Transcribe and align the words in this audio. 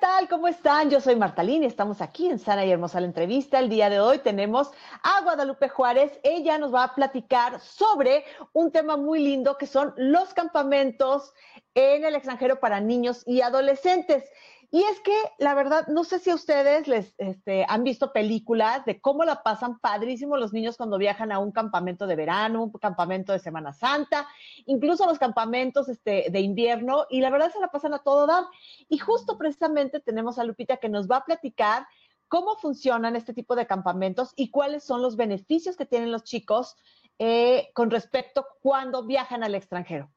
Tal? 0.00 0.28
¿Cómo 0.28 0.46
están? 0.46 0.90
Yo 0.90 1.00
soy 1.00 1.16
Martalín 1.16 1.64
y 1.64 1.66
estamos 1.66 2.00
aquí 2.00 2.28
en 2.28 2.38
Sana 2.38 2.64
y 2.64 2.70
Hermosa 2.70 3.00
la 3.00 3.06
entrevista. 3.06 3.58
El 3.58 3.68
día 3.68 3.90
de 3.90 3.98
hoy 3.98 4.18
tenemos 4.18 4.70
a 5.02 5.22
Guadalupe 5.22 5.68
Juárez. 5.68 6.20
Ella 6.22 6.56
nos 6.58 6.72
va 6.72 6.84
a 6.84 6.94
platicar 6.94 7.60
sobre 7.60 8.24
un 8.52 8.70
tema 8.70 8.96
muy 8.96 9.20
lindo 9.20 9.58
que 9.58 9.66
son 9.66 9.94
los 9.96 10.34
campamentos 10.34 11.32
en 11.74 12.04
el 12.04 12.14
extranjero 12.14 12.60
para 12.60 12.80
niños 12.80 13.24
y 13.26 13.40
adolescentes. 13.40 14.24
Y 14.70 14.82
es 14.82 15.00
que, 15.00 15.16
la 15.38 15.54
verdad, 15.54 15.86
no 15.86 16.04
sé 16.04 16.18
si 16.18 16.30
ustedes 16.30 16.88
les 16.88 17.14
este, 17.16 17.64
han 17.68 17.84
visto 17.84 18.12
películas 18.12 18.84
de 18.84 19.00
cómo 19.00 19.24
la 19.24 19.42
pasan 19.42 19.78
padrísimo 19.78 20.36
los 20.36 20.52
niños 20.52 20.76
cuando 20.76 20.98
viajan 20.98 21.32
a 21.32 21.38
un 21.38 21.52
campamento 21.52 22.06
de 22.06 22.16
verano, 22.16 22.64
un 22.64 22.72
campamento 22.72 23.32
de 23.32 23.38
Semana 23.38 23.72
Santa, 23.72 24.28
incluso 24.66 25.06
los 25.06 25.18
campamentos 25.18 25.88
este, 25.88 26.26
de 26.30 26.40
invierno, 26.40 27.06
y 27.08 27.22
la 27.22 27.30
verdad 27.30 27.50
se 27.50 27.60
la 27.60 27.68
pasan 27.68 27.94
a 27.94 28.00
todo 28.00 28.26
dar. 28.26 28.44
Y 28.90 28.98
justo 28.98 29.38
precisamente 29.38 30.00
tenemos 30.00 30.38
a 30.38 30.44
Lupita 30.44 30.76
que 30.76 30.90
nos 30.90 31.08
va 31.08 31.16
a 31.16 31.24
platicar 31.24 31.86
cómo 32.28 32.56
funcionan 32.56 33.16
este 33.16 33.32
tipo 33.32 33.56
de 33.56 33.66
campamentos 33.66 34.34
y 34.36 34.50
cuáles 34.50 34.84
son 34.84 35.00
los 35.00 35.16
beneficios 35.16 35.78
que 35.78 35.86
tienen 35.86 36.12
los 36.12 36.24
chicos 36.24 36.76
eh, 37.18 37.70
con 37.72 37.90
respecto 37.90 38.46
cuando 38.60 39.02
viajan 39.06 39.42
al 39.42 39.54
extranjero. 39.54 40.12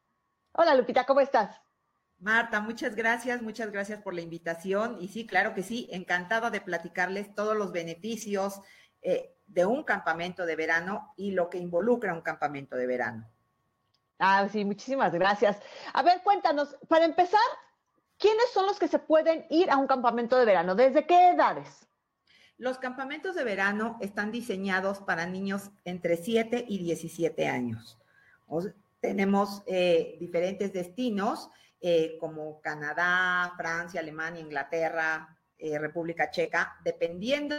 Hola 0.51 0.75
Lupita, 0.75 1.05
¿cómo 1.05 1.21
estás? 1.21 1.61
Marta, 2.21 2.61
muchas 2.61 2.95
gracias, 2.95 3.41
muchas 3.41 3.71
gracias 3.71 3.99
por 3.99 4.13
la 4.13 4.21
invitación. 4.21 4.97
Y 5.01 5.07
sí, 5.07 5.25
claro 5.25 5.55
que 5.55 5.63
sí, 5.63 5.89
encantada 5.91 6.51
de 6.51 6.61
platicarles 6.61 7.33
todos 7.33 7.57
los 7.57 7.71
beneficios 7.71 8.61
eh, 9.01 9.33
de 9.47 9.65
un 9.65 9.83
campamento 9.83 10.45
de 10.45 10.55
verano 10.55 11.13
y 11.17 11.31
lo 11.31 11.49
que 11.49 11.57
involucra 11.57 12.13
un 12.13 12.21
campamento 12.21 12.75
de 12.75 12.85
verano. 12.85 13.27
Ah, 14.19 14.47
sí, 14.51 14.63
muchísimas 14.63 15.11
gracias. 15.13 15.57
A 15.93 16.03
ver, 16.03 16.21
cuéntanos, 16.23 16.77
para 16.87 17.05
empezar, 17.05 17.41
¿quiénes 18.19 18.51
son 18.53 18.67
los 18.67 18.77
que 18.77 18.87
se 18.87 18.99
pueden 18.99 19.47
ir 19.49 19.71
a 19.71 19.77
un 19.77 19.87
campamento 19.87 20.37
de 20.37 20.45
verano? 20.45 20.75
¿Desde 20.75 21.07
qué 21.07 21.29
edades? 21.29 21.87
Los 22.59 22.77
campamentos 22.77 23.33
de 23.33 23.43
verano 23.43 23.97
están 23.99 24.31
diseñados 24.31 24.99
para 24.99 25.25
niños 25.25 25.71
entre 25.85 26.17
7 26.17 26.65
y 26.67 26.77
17 26.83 27.47
años. 27.47 27.97
tenemos 28.99 29.63
eh, 29.65 30.17
diferentes 30.19 30.71
destinos 30.71 31.49
eh, 31.83 32.17
como 32.19 32.61
Canadá, 32.61 33.55
Francia, 33.57 34.01
Alemania, 34.01 34.39
Inglaterra, 34.39 35.35
eh, 35.57 35.79
República 35.79 36.29
Checa, 36.29 36.77
dependiendo 36.83 37.55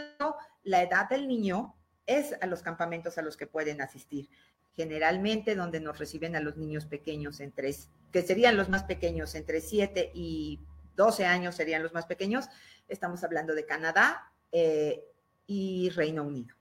la 0.63 0.81
edad 0.81 1.09
del 1.09 1.27
niño, 1.27 1.75
es 2.05 2.33
a 2.39 2.47
los 2.47 2.61
campamentos 2.61 3.17
a 3.17 3.21
los 3.21 3.35
que 3.35 3.47
pueden 3.47 3.81
asistir. 3.81 4.29
Generalmente 4.75 5.55
donde 5.55 5.81
nos 5.81 5.99
reciben 5.99 6.37
a 6.37 6.39
los 6.39 6.55
niños 6.55 6.85
pequeños, 6.85 7.41
entre, 7.41 7.75
que 8.13 8.21
serían 8.21 8.55
los 8.55 8.69
más 8.69 8.83
pequeños, 8.83 9.35
entre 9.35 9.59
7 9.59 10.11
y 10.13 10.61
12 10.95 11.25
años 11.25 11.55
serían 11.55 11.83
los 11.83 11.93
más 11.93 12.05
pequeños, 12.05 12.47
estamos 12.87 13.25
hablando 13.25 13.53
de 13.53 13.65
Canadá 13.65 14.31
eh, 14.53 15.03
y 15.47 15.89
Reino 15.89 16.23
Unido. 16.23 16.55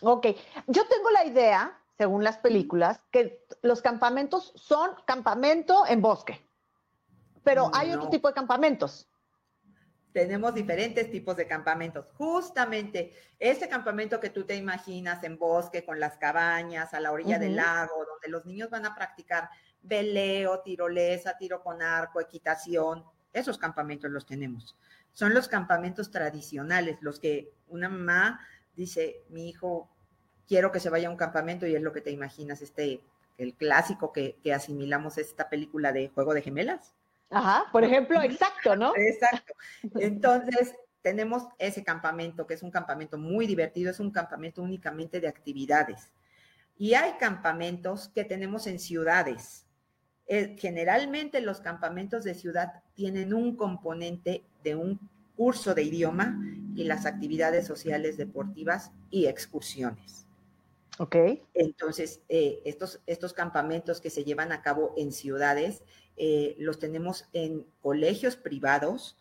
Ok, 0.00 0.28
yo 0.66 0.86
tengo 0.88 1.10
la 1.10 1.26
idea, 1.26 1.78
según 1.98 2.24
las 2.24 2.38
películas, 2.38 3.02
que 3.10 3.44
los 3.60 3.82
campamentos 3.82 4.54
son 4.56 4.92
campamento 5.06 5.84
en 5.86 6.00
bosque 6.00 6.40
pero 7.44 7.70
hay 7.72 7.92
otro 7.92 8.08
tipo 8.08 8.28
de 8.28 8.34
campamentos. 8.34 9.08
Tenemos 10.12 10.54
diferentes 10.54 11.10
tipos 11.10 11.36
de 11.36 11.46
campamentos. 11.46 12.06
Justamente 12.14 13.12
ese 13.38 13.68
campamento 13.68 14.20
que 14.20 14.30
tú 14.30 14.44
te 14.44 14.54
imaginas 14.56 15.22
en 15.24 15.38
bosque, 15.38 15.84
con 15.84 15.98
las 15.98 16.16
cabañas, 16.16 16.94
a 16.94 17.00
la 17.00 17.10
orilla 17.10 17.38
del 17.38 17.56
lago, 17.56 18.04
donde 18.04 18.28
los 18.28 18.46
niños 18.46 18.70
van 18.70 18.86
a 18.86 18.94
practicar 18.94 19.50
veleo, 19.82 20.60
tirolesa, 20.60 21.36
tiro 21.36 21.62
con 21.62 21.82
arco, 21.82 22.20
equitación, 22.20 23.04
esos 23.32 23.58
campamentos 23.58 24.10
los 24.10 24.24
tenemos. 24.24 24.76
Son 25.12 25.34
los 25.34 25.48
campamentos 25.48 26.10
tradicionales, 26.10 26.98
los 27.00 27.18
que 27.18 27.52
una 27.68 27.88
mamá 27.88 28.40
dice, 28.76 29.24
mi 29.28 29.48
hijo, 29.48 29.90
quiero 30.46 30.72
que 30.72 30.80
se 30.80 30.90
vaya 30.90 31.08
a 31.08 31.10
un 31.10 31.16
campamento 31.16 31.66
y 31.66 31.74
es 31.74 31.82
lo 31.82 31.92
que 31.92 32.00
te 32.00 32.10
imaginas, 32.10 32.62
este, 32.62 33.02
el 33.36 33.54
clásico 33.54 34.12
que, 34.12 34.38
que 34.42 34.54
asimilamos 34.54 35.18
esta 35.18 35.48
película 35.48 35.92
de 35.92 36.08
Juego 36.08 36.34
de 36.34 36.42
Gemelas. 36.42 36.94
Ajá, 37.34 37.64
por 37.72 37.84
ejemplo, 37.84 38.22
exacto, 38.22 38.76
¿no? 38.76 38.92
Exacto. 38.96 39.52
Entonces, 39.96 40.74
tenemos 41.02 41.44
ese 41.58 41.84
campamento, 41.84 42.46
que 42.46 42.54
es 42.54 42.62
un 42.62 42.70
campamento 42.70 43.18
muy 43.18 43.46
divertido, 43.46 43.90
es 43.90 44.00
un 44.00 44.10
campamento 44.10 44.62
únicamente 44.62 45.20
de 45.20 45.28
actividades. 45.28 46.12
Y 46.78 46.94
hay 46.94 47.12
campamentos 47.18 48.08
que 48.08 48.24
tenemos 48.24 48.66
en 48.66 48.78
ciudades. 48.78 49.66
Eh, 50.26 50.56
generalmente 50.58 51.40
los 51.40 51.60
campamentos 51.60 52.24
de 52.24 52.34
ciudad 52.34 52.82
tienen 52.94 53.34
un 53.34 53.56
componente 53.56 54.44
de 54.62 54.76
un 54.76 54.98
curso 55.36 55.74
de 55.74 55.82
idioma 55.82 56.40
y 56.74 56.84
las 56.84 57.04
actividades 57.04 57.66
sociales 57.66 58.16
deportivas 58.16 58.92
y 59.10 59.26
excursiones. 59.26 60.26
Ok. 60.98 61.16
Entonces, 61.54 62.20
eh, 62.28 62.62
estos, 62.64 63.00
estos 63.06 63.32
campamentos 63.32 64.00
que 64.00 64.10
se 64.10 64.24
llevan 64.24 64.52
a 64.52 64.62
cabo 64.62 64.94
en 64.96 65.12
ciudades 65.12 65.82
eh, 66.16 66.54
los 66.58 66.78
tenemos 66.78 67.28
en 67.32 67.66
colegios 67.80 68.36
privados 68.36 69.18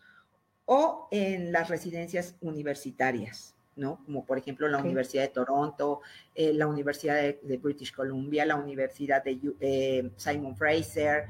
o 0.65 1.07
en 1.11 1.51
las 1.51 1.69
residencias 1.69 2.35
universitarias, 2.41 3.55
¿no? 3.75 4.03
Como 4.05 4.25
por 4.25 4.37
ejemplo 4.37 4.67
la 4.67 4.77
Universidad 4.77 5.23
de 5.23 5.29
Toronto, 5.29 6.01
eh, 6.35 6.53
la 6.53 6.67
Universidad 6.67 7.15
de, 7.15 7.57
British 7.57 7.93
Columbia, 7.93 8.45
la 8.45 8.55
Universidad 8.55 9.23
de 9.23 9.39
eh, 9.59 10.11
Simon 10.17 10.55
Fraser, 10.55 11.25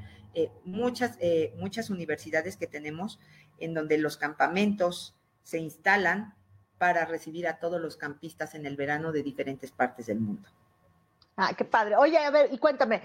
muchas, 0.64 1.16
muchas 1.56 1.90
universidades 1.90 2.56
que 2.56 2.66
tenemos 2.66 3.20
en 3.58 3.72
donde 3.72 3.98
los 3.98 4.16
campamentos 4.16 5.14
se 5.44 5.58
instalan 5.58 6.34
para 6.76 7.04
recibir 7.04 7.46
a 7.46 7.60
todos 7.60 7.80
los 7.80 7.96
campistas 7.96 8.54
en 8.56 8.66
el 8.66 8.76
verano 8.76 9.12
de 9.12 9.22
diferentes 9.22 9.70
partes 9.70 10.06
del 10.06 10.18
mundo. 10.20 10.48
Ah, 11.36 11.52
qué 11.56 11.64
padre. 11.64 11.96
Oye, 11.96 12.16
a 12.16 12.30
ver, 12.30 12.52
y 12.52 12.58
cuéntame, 12.58 13.02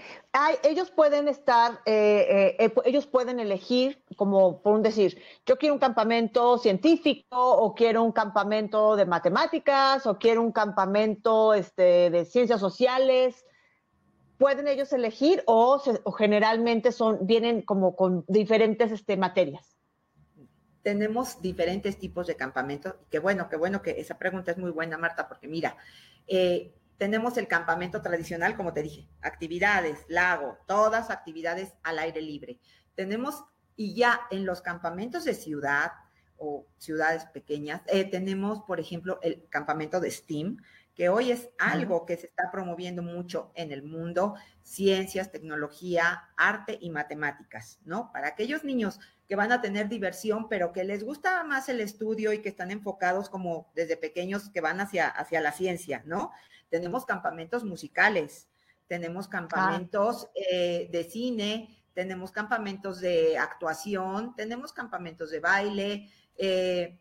ellos 0.62 0.92
pueden 0.92 1.26
estar, 1.26 1.80
eh, 1.84 2.54
eh, 2.60 2.64
eh, 2.64 2.74
ellos 2.84 3.08
pueden 3.08 3.40
elegir, 3.40 4.04
como 4.14 4.62
por 4.62 4.74
un 4.74 4.82
decir, 4.82 5.20
yo 5.44 5.58
quiero 5.58 5.74
un 5.74 5.80
campamento 5.80 6.56
científico, 6.58 7.26
o 7.36 7.74
quiero 7.74 8.04
un 8.04 8.12
campamento 8.12 8.94
de 8.94 9.04
matemáticas, 9.04 10.06
o 10.06 10.16
quiero 10.16 10.42
un 10.42 10.52
campamento 10.52 11.54
este, 11.54 12.10
de 12.10 12.24
ciencias 12.24 12.60
sociales. 12.60 13.44
¿Pueden 14.38 14.68
ellos 14.68 14.92
elegir 14.92 15.42
o, 15.46 15.82
generalmente 16.16 16.92
son, 16.92 17.26
vienen 17.26 17.62
como 17.62 17.96
con 17.96 18.24
diferentes 18.28 18.92
este, 18.92 19.16
materias? 19.16 19.76
Tenemos 20.82 21.42
diferentes 21.42 21.98
tipos 21.98 22.28
de 22.28 22.36
campamentos. 22.36 22.94
Qué 23.10 23.18
bueno, 23.18 23.48
qué 23.50 23.56
bueno 23.56 23.82
que 23.82 24.00
esa 24.00 24.16
pregunta 24.18 24.52
es 24.52 24.56
muy 24.56 24.70
buena, 24.70 24.96
Marta, 24.96 25.28
porque 25.28 25.48
mira, 25.48 25.76
tenemos 27.00 27.38
el 27.38 27.48
campamento 27.48 28.02
tradicional, 28.02 28.58
como 28.58 28.74
te 28.74 28.82
dije, 28.82 29.08
actividades, 29.22 30.04
lago, 30.08 30.58
todas 30.66 31.08
actividades 31.08 31.72
al 31.82 31.98
aire 31.98 32.20
libre. 32.20 32.60
Tenemos, 32.94 33.42
y 33.74 33.94
ya 33.94 34.20
en 34.30 34.44
los 34.44 34.60
campamentos 34.60 35.24
de 35.24 35.32
ciudad 35.32 35.92
o 36.36 36.66
ciudades 36.76 37.24
pequeñas, 37.24 37.80
eh, 37.86 38.04
tenemos, 38.04 38.60
por 38.64 38.80
ejemplo, 38.80 39.18
el 39.22 39.48
campamento 39.48 39.98
de 39.98 40.10
STEAM, 40.10 40.58
que 41.00 41.08
hoy 41.08 41.32
es 41.32 41.48
algo 41.56 42.04
que 42.04 42.18
se 42.18 42.26
está 42.26 42.50
promoviendo 42.52 43.02
mucho 43.02 43.52
en 43.54 43.72
el 43.72 43.82
mundo, 43.82 44.34
ciencias, 44.62 45.32
tecnología, 45.32 46.28
arte 46.36 46.76
y 46.78 46.90
matemáticas, 46.90 47.78
¿no? 47.86 48.12
Para 48.12 48.28
aquellos 48.28 48.64
niños 48.64 49.00
que 49.26 49.34
van 49.34 49.50
a 49.50 49.62
tener 49.62 49.88
diversión, 49.88 50.46
pero 50.50 50.74
que 50.74 50.84
les 50.84 51.02
gusta 51.02 51.42
más 51.44 51.70
el 51.70 51.80
estudio 51.80 52.34
y 52.34 52.42
que 52.42 52.50
están 52.50 52.70
enfocados 52.70 53.30
como 53.30 53.72
desde 53.74 53.96
pequeños 53.96 54.50
que 54.50 54.60
van 54.60 54.78
hacia, 54.78 55.08
hacia 55.08 55.40
la 55.40 55.52
ciencia, 55.52 56.02
¿no? 56.04 56.32
tenemos 56.68 57.06
campamentos 57.06 57.64
musicales, 57.64 58.48
tenemos 58.86 59.26
ah. 59.26 59.30
campamentos 59.30 60.28
eh, 60.34 60.90
de 60.92 61.04
cine, 61.04 61.82
tenemos 61.94 62.30
campamentos 62.30 63.00
de 63.00 63.38
actuación, 63.38 64.34
tenemos 64.36 64.74
campamentos 64.74 65.30
de 65.30 65.40
baile, 65.40 66.10
eh, 66.36 66.99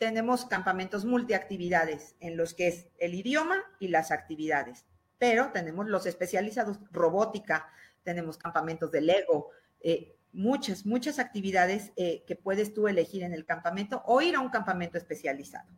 tenemos 0.00 0.46
campamentos 0.46 1.04
multiactividades 1.04 2.16
en 2.20 2.38
los 2.38 2.54
que 2.54 2.68
es 2.68 2.86
el 2.98 3.14
idioma 3.14 3.62
y 3.78 3.88
las 3.88 4.10
actividades, 4.10 4.86
pero 5.18 5.52
tenemos 5.52 5.88
los 5.88 6.06
especializados 6.06 6.78
robótica, 6.90 7.68
tenemos 8.02 8.38
campamentos 8.38 8.90
de 8.90 9.02
Lego, 9.02 9.50
eh, 9.82 10.16
muchas, 10.32 10.86
muchas 10.86 11.18
actividades 11.18 11.92
eh, 11.96 12.24
que 12.26 12.34
puedes 12.34 12.72
tú 12.72 12.88
elegir 12.88 13.24
en 13.24 13.34
el 13.34 13.44
campamento 13.44 14.02
o 14.06 14.22
ir 14.22 14.36
a 14.36 14.40
un 14.40 14.48
campamento 14.48 14.96
especializado. 14.96 15.68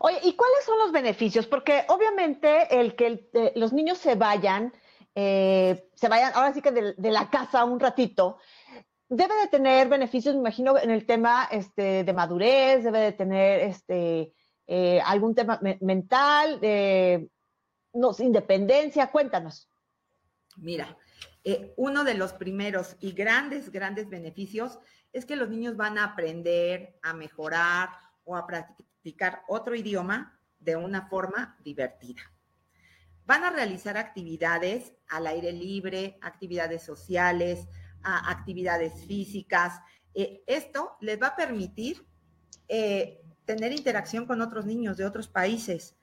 Oye, 0.00 0.20
¿y 0.22 0.32
cuáles 0.32 0.64
son 0.64 0.78
los 0.78 0.90
beneficios? 0.90 1.46
Porque 1.46 1.84
obviamente 1.88 2.80
el 2.80 2.96
que 2.96 3.28
eh, 3.34 3.52
los 3.56 3.74
niños 3.74 3.98
se 3.98 4.14
vayan, 4.14 4.72
se 5.14 6.08
vayan 6.08 6.32
ahora 6.34 6.54
sí 6.54 6.62
que 6.62 6.70
de, 6.70 7.10
la 7.10 7.28
casa 7.28 7.64
un 7.64 7.80
ratito, 7.80 8.38
debe 9.08 9.34
de 9.42 9.48
tener 9.48 9.88
beneficios, 9.88 10.34
me 10.34 10.40
imagino, 10.40 10.78
en 10.78 10.90
el 10.90 11.06
tema 11.06 11.48
este, 11.50 12.04
de 12.04 12.12
madurez, 12.12 12.84
debe 12.84 13.00
de 13.00 13.12
tener 13.12 13.60
este, 13.60 14.32
algún 15.04 15.34
tema 15.34 15.60
mental, 15.80 16.60
no, 17.92 18.14
independencia, 18.18 19.10
cuéntanos. 19.10 19.68
Mira, 20.56 20.96
eh, 21.44 21.72
uno 21.76 22.04
de 22.04 22.14
los 22.14 22.32
primeros 22.32 22.96
y 23.00 23.12
grandes, 23.12 23.70
grandes 23.70 24.08
beneficios 24.08 24.78
es 25.12 25.24
que 25.24 25.36
los 25.36 25.48
niños 25.48 25.76
van 25.76 25.98
a 25.98 26.04
aprender, 26.04 26.98
a 27.02 27.14
mejorar 27.14 27.90
o 28.24 28.36
a 28.36 28.46
practicar 28.46 29.42
otro 29.48 29.74
idioma 29.74 30.38
de 30.58 30.76
una 30.76 31.08
forma 31.08 31.56
divertida. 31.64 32.20
Van 33.24 33.44
a 33.44 33.50
realizar 33.50 33.96
actividades 33.96 34.92
al 35.08 35.26
aire 35.26 35.52
libre, 35.52 36.18
actividades 36.22 36.82
sociales, 36.82 37.68
actividades 38.02 39.04
físicas. 39.06 39.80
Eh, 40.14 40.42
esto 40.46 40.96
les 41.00 41.20
va 41.20 41.28
a 41.28 41.36
permitir 41.36 42.06
eh, 42.68 43.20
tener 43.44 43.72
interacción 43.72 44.26
con 44.26 44.40
otros 44.40 44.66
niños 44.66 44.96
de 44.96 45.04
otros 45.04 45.28
países 45.28 45.96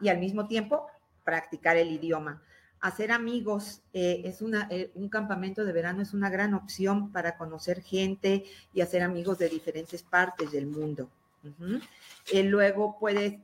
y 0.00 0.08
al 0.08 0.18
mismo 0.18 0.46
tiempo 0.48 0.86
practicar 1.24 1.76
el 1.76 1.92
idioma 1.92 2.42
hacer 2.80 3.12
amigos 3.12 3.82
eh, 3.92 4.22
es 4.24 4.42
una, 4.42 4.68
un 4.94 5.08
campamento 5.08 5.64
de 5.64 5.72
verano 5.72 6.02
es 6.02 6.14
una 6.14 6.30
gran 6.30 6.54
opción 6.54 7.12
para 7.12 7.36
conocer 7.36 7.82
gente 7.82 8.44
y 8.72 8.80
hacer 8.80 9.02
amigos 9.02 9.38
de 9.38 9.48
diferentes 9.48 10.02
partes 10.02 10.52
del 10.52 10.66
mundo. 10.66 11.10
Eh, 12.32 12.42
luego 12.42 12.98
puedes 12.98 13.40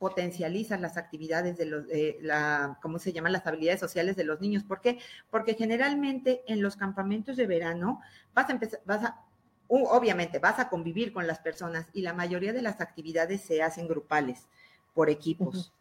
potencializar 0.00 0.80
las 0.80 0.96
actividades 0.96 1.58
de 1.58 1.66
los, 1.66 1.84
la, 2.22 2.78
¿cómo 2.80 2.98
se 2.98 3.12
llaman? 3.12 3.32
Las 3.32 3.46
habilidades 3.46 3.80
sociales 3.80 4.16
de 4.16 4.24
los 4.24 4.40
niños. 4.40 4.64
¿Por 4.64 4.80
qué? 4.80 4.98
Porque 5.30 5.52
generalmente 5.52 6.42
en 6.46 6.62
los 6.62 6.74
campamentos 6.74 7.36
de 7.36 7.46
verano 7.46 8.00
vas 8.32 8.48
a 8.48 8.52
empezar, 8.52 8.80
vas 8.86 9.04
a, 9.04 9.20
obviamente 9.68 10.38
vas 10.38 10.58
a 10.58 10.70
convivir 10.70 11.12
con 11.12 11.26
las 11.26 11.38
personas 11.40 11.86
y 11.92 12.00
la 12.00 12.14
mayoría 12.14 12.54
de 12.54 12.62
las 12.62 12.80
actividades 12.80 13.42
se 13.42 13.62
hacen 13.62 13.88
grupales 13.88 14.48
por 14.94 15.10
equipos. 15.10 15.74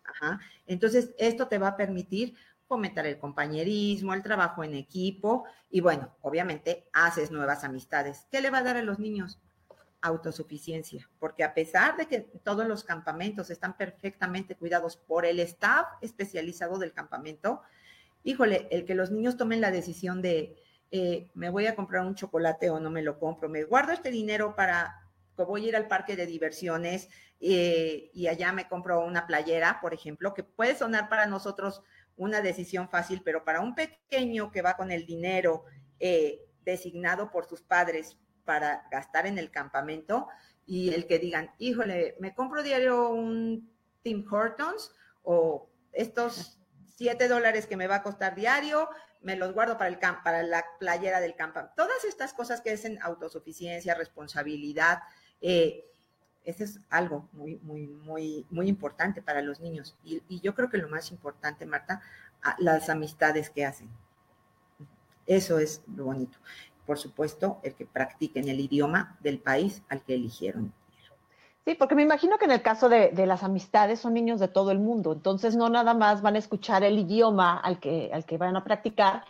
Entonces, 0.67 1.15
esto 1.17 1.47
te 1.47 1.57
va 1.57 1.69
a 1.69 1.77
permitir 1.77 2.35
fomentar 2.67 3.07
el 3.07 3.19
compañerismo, 3.19 4.13
el 4.13 4.21
trabajo 4.21 4.65
en 4.65 4.75
equipo 4.75 5.45
y 5.71 5.79
bueno, 5.79 6.13
obviamente 6.21 6.89
haces 6.91 7.31
nuevas 7.31 7.63
amistades. 7.63 8.27
¿Qué 8.29 8.41
le 8.41 8.49
va 8.49 8.57
a 8.57 8.63
dar 8.63 8.75
a 8.75 8.83
los 8.83 8.99
niños? 8.99 9.39
Autosuficiencia, 10.01 11.09
porque 11.19 11.43
a 11.43 11.53
pesar 11.53 11.97
de 11.97 12.07
que 12.07 12.19
todos 12.19 12.65
los 12.65 12.83
campamentos 12.83 13.49
están 13.49 13.75
perfectamente 13.75 14.55
cuidados 14.55 14.95
por 14.95 15.25
el 15.25 15.39
staff 15.41 15.87
especializado 16.01 16.79
del 16.79 16.93
campamento, 16.93 17.61
híjole, 18.23 18.67
el 18.71 18.85
que 18.85 18.95
los 18.95 19.11
niños 19.11 19.35
tomen 19.35 19.61
la 19.61 19.71
decisión 19.71 20.21
de 20.21 20.55
eh, 20.91 21.29
me 21.35 21.49
voy 21.49 21.67
a 21.67 21.75
comprar 21.75 22.05
un 22.05 22.15
chocolate 22.15 22.69
o 22.69 22.79
no 22.79 22.89
me 22.89 23.03
lo 23.03 23.19
compro, 23.19 23.49
me 23.49 23.63
guardo 23.63 23.91
este 23.91 24.09
dinero 24.09 24.55
para 24.55 25.01
que 25.37 25.43
voy 25.43 25.65
a 25.65 25.67
ir 25.69 25.75
al 25.75 25.87
parque 25.87 26.15
de 26.15 26.25
diversiones 26.25 27.09
eh, 27.39 28.09
y 28.13 28.27
allá 28.27 28.51
me 28.51 28.67
compro 28.67 29.05
una 29.05 29.27
playera, 29.27 29.79
por 29.81 29.93
ejemplo, 29.93 30.33
que 30.33 30.43
puede 30.43 30.75
sonar 30.75 31.07
para 31.07 31.27
nosotros 31.27 31.83
una 32.17 32.41
decisión 32.41 32.89
fácil, 32.89 33.21
pero 33.23 33.45
para 33.45 33.61
un 33.61 33.75
pequeño 33.75 34.51
que 34.51 34.61
va 34.61 34.75
con 34.75 34.91
el 34.91 35.05
dinero 35.05 35.63
eh, 35.99 36.45
designado 36.65 37.31
por 37.31 37.45
sus 37.45 37.61
padres 37.61 38.17
para 38.49 38.87
gastar 38.89 39.27
en 39.27 39.37
el 39.37 39.51
campamento 39.51 40.27
y 40.65 40.91
el 40.91 41.05
que 41.05 41.19
digan, 41.19 41.51
híjole, 41.59 42.15
me 42.19 42.33
compro 42.33 42.63
diario 42.63 43.11
un 43.11 43.71
Tim 44.01 44.25
Hortons 44.27 44.91
o 45.21 45.69
estos 45.91 46.59
siete 46.95 47.27
dólares 47.27 47.67
que 47.67 47.77
me 47.77 47.85
va 47.85 47.97
a 47.97 48.01
costar 48.01 48.33
diario, 48.33 48.89
me 49.21 49.35
los 49.35 49.53
guardo 49.53 49.77
para, 49.77 49.91
el 49.91 49.99
para 49.99 50.41
la 50.41 50.65
playera 50.79 51.19
del 51.19 51.35
campamento. 51.35 51.75
Todas 51.77 52.03
estas 52.05 52.33
cosas 52.33 52.61
que 52.61 52.71
es 52.71 52.85
en 52.85 52.99
autosuficiencia, 53.03 53.93
responsabilidad, 53.93 55.03
eh, 55.41 55.85
es 56.43 56.79
algo 56.89 57.29
muy, 57.33 57.57
muy, 57.57 57.85
muy, 57.85 58.47
muy 58.49 58.67
importante 58.67 59.21
para 59.21 59.43
los 59.43 59.59
niños. 59.59 59.95
Y, 60.03 60.39
yo 60.41 60.55
creo 60.55 60.71
que 60.71 60.79
lo 60.79 60.89
más 60.89 61.11
importante, 61.11 61.67
Marta, 61.67 62.01
las 62.57 62.89
amistades 62.89 63.51
que 63.51 63.63
hacen. 63.63 63.91
Eso 65.27 65.59
es 65.59 65.83
lo 65.95 66.05
bonito. 66.05 66.39
Por 66.89 66.97
supuesto, 66.97 67.59
el 67.61 67.75
que 67.75 67.85
practiquen 67.85 68.49
el 68.49 68.59
idioma 68.59 69.15
del 69.19 69.37
país 69.37 69.83
al 69.89 70.01
que 70.01 70.15
eligieron. 70.15 70.73
Sí, 71.63 71.75
porque 71.75 71.93
me 71.93 72.01
imagino 72.01 72.39
que 72.39 72.45
en 72.45 72.51
el 72.51 72.63
caso 72.63 72.89
de, 72.89 73.09
de, 73.09 73.27
las 73.27 73.43
amistades 73.43 73.99
son 73.99 74.15
niños 74.15 74.39
de 74.39 74.47
todo 74.47 74.71
el 74.71 74.79
mundo, 74.79 75.13
entonces 75.13 75.55
no 75.55 75.69
nada 75.69 75.93
más 75.93 76.23
van 76.23 76.33
a 76.33 76.39
escuchar 76.39 76.83
el 76.83 76.97
idioma 76.97 77.59
al 77.59 77.79
que, 77.79 78.09
al 78.11 78.25
que 78.25 78.39
van 78.39 78.55
a 78.55 78.63
practicar, 78.63 79.23